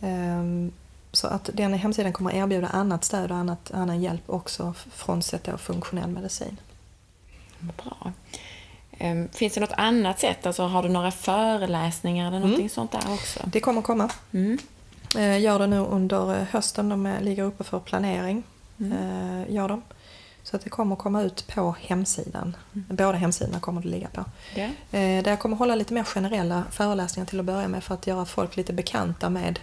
[0.01, 0.71] Mm.
[1.12, 5.43] Eh, så att den hemsidan kommer erbjuda annat stöd och annat, annan hjälp också frånsett
[5.43, 6.57] då funktionell medicin.
[7.59, 8.12] Bra.
[8.97, 10.45] Ehm, finns det något annat sätt?
[10.45, 13.39] Alltså, har du några föreläsningar eller någonting sånt där också?
[13.45, 14.09] Det kommer komma.
[14.34, 14.57] Mm.
[15.18, 18.43] Eh, Gör det nu under eh, hösten, de är- ligger uppe för planering.
[18.80, 18.91] Mm.
[19.41, 19.82] Eh, Gör de.
[20.43, 22.55] Så att det kommer komma ut på hemsidan.
[22.72, 24.26] Båda hemsidorna kommer det ligga på.
[24.91, 28.07] Eh, Där jag kommer hålla lite mer generella föreläsningar till att börja med för att
[28.07, 29.59] göra folk lite bekanta med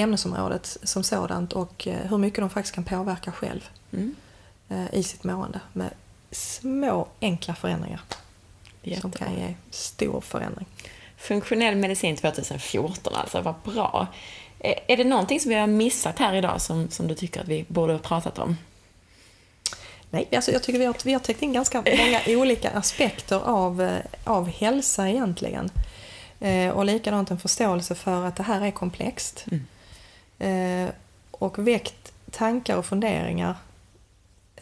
[0.00, 4.14] ämnesområdet som sådant och eh, hur mycket de faktiskt kan påverka själv Mm.
[4.68, 5.90] eh, i sitt mående med
[6.30, 8.00] små enkla förändringar
[8.82, 9.18] som Jättebra.
[9.18, 10.66] kan ge stor förändring.
[11.16, 14.06] Funktionell medicin 2014 alltså, vad bra.
[14.60, 17.48] Eh, Är det någonting som vi har missat här idag som, som du tycker att
[17.48, 18.56] vi borde ha pratat om?
[20.10, 23.98] Nej, alltså jag tycker vi har, vi har täckt in ganska många olika aspekter av,
[24.24, 25.70] av hälsa egentligen.
[26.40, 29.44] Eh, och likadant en förståelse för att det här är komplext.
[29.52, 29.58] Eh,
[31.30, 33.56] och väckt tankar och funderingar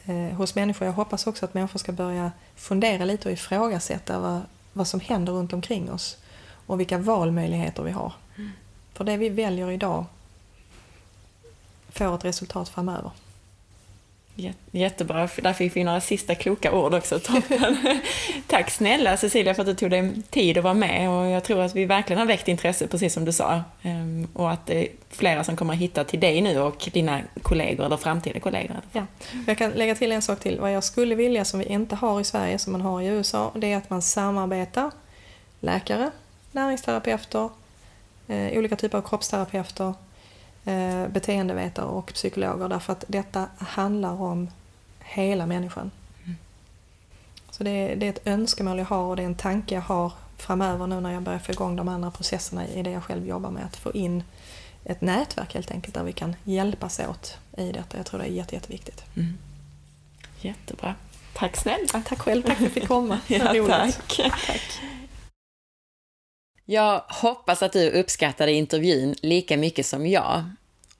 [0.04, 0.86] eh, hos människor.
[0.86, 4.40] Jag hoppas också att människor ska börja fundera lite och ifrågasätta vad,
[4.72, 6.16] vad som händer runt omkring oss
[6.66, 8.12] och vilka valmöjligheter vi har.
[8.92, 10.04] För det vi väljer idag
[11.88, 13.10] får ett resultat framöver.
[14.36, 17.18] Jä- Jättebra, där fick vi några sista kloka ord också.
[17.18, 17.76] Toppen.
[18.46, 21.60] Tack snälla Cecilia för att du tog dig tid att vara med och jag tror
[21.60, 23.62] att vi verkligen har väckt intresse, precis som du sa.
[23.82, 27.20] Ehm, Och att det är flera som kommer att hitta till dig nu och dina
[27.42, 28.76] kollegor, eller framtida kollegor.
[28.92, 29.06] Ja.
[29.46, 30.60] Jag kan lägga till en sak till.
[30.60, 33.52] Vad jag skulle vilja som vi inte har i Sverige, som man har i USA,
[33.54, 34.90] det är att man samarbetar.
[35.60, 36.10] Läkare,
[36.52, 37.48] näringsterapeuter,
[38.28, 39.94] eh, olika typer av kroppsterapeuter,
[40.66, 42.68] eh, beteendevetare och psykologer.
[42.68, 44.48] Därför att detta handlar om
[45.00, 45.90] hela människan.
[47.50, 49.82] Så det är, det är ett önskemål jag har och det är en tanke jag
[49.82, 53.26] har framöver nu när jag börjar få igång de andra processerna i det jag själv
[53.26, 53.64] jobbar med.
[53.64, 54.22] Att få in
[54.84, 57.96] ett nätverk helt enkelt där vi kan hjälpas åt i detta.
[57.96, 59.04] Jag tror det är jätte, jätteviktigt.
[60.40, 60.94] Jättebra.
[61.34, 62.02] Tack snälla.
[62.06, 63.18] Tack själv, tack för att jag fick komma.
[63.26, 64.00] Ja, roligt.
[64.08, 64.80] tack.
[66.68, 70.44] Jag hoppas att du uppskattade intervjun lika mycket som jag.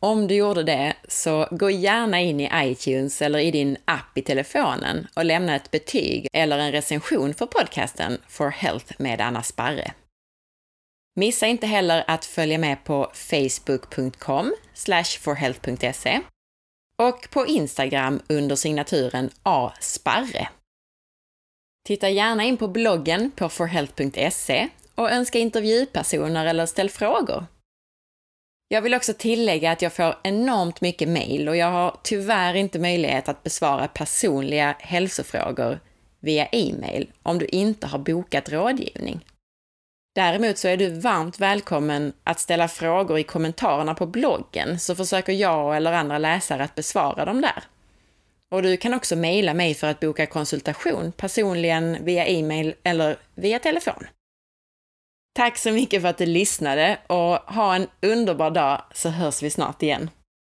[0.01, 4.23] Om du gjorde det, så gå gärna in i iTunes eller i din app i
[4.23, 9.93] telefonen och lämna ett betyg eller en recension för podcasten For Health med Anna Sparre.
[11.17, 14.55] Missa inte heller att följa med på facebook.com
[15.21, 16.21] forhealth.se
[17.03, 20.49] och på Instagram under signaturen asparre.
[21.87, 27.47] Titta gärna in på bloggen på forhealth.se och önska intervjupersoner eller ställ frågor.
[28.69, 32.79] Jag vill också tillägga att jag får enormt mycket mejl och jag har tyvärr inte
[32.79, 35.81] möjlighet att besvara personliga hälsofrågor
[36.21, 39.21] via e-mail om du inte har bokat rådgivning.
[40.15, 45.33] Däremot så är du varmt välkommen att ställa frågor i kommentarerna på bloggen så försöker
[45.33, 47.65] jag eller andra läsare att besvara dem där.
[48.49, 53.59] Och du kan också mejla mig för att boka konsultation personligen via e-mail eller via
[53.59, 54.07] telefon.
[55.37, 59.51] Tack så mycket för att du lyssnade och ha en underbar dag så hörs vi
[59.51, 60.11] snart igen.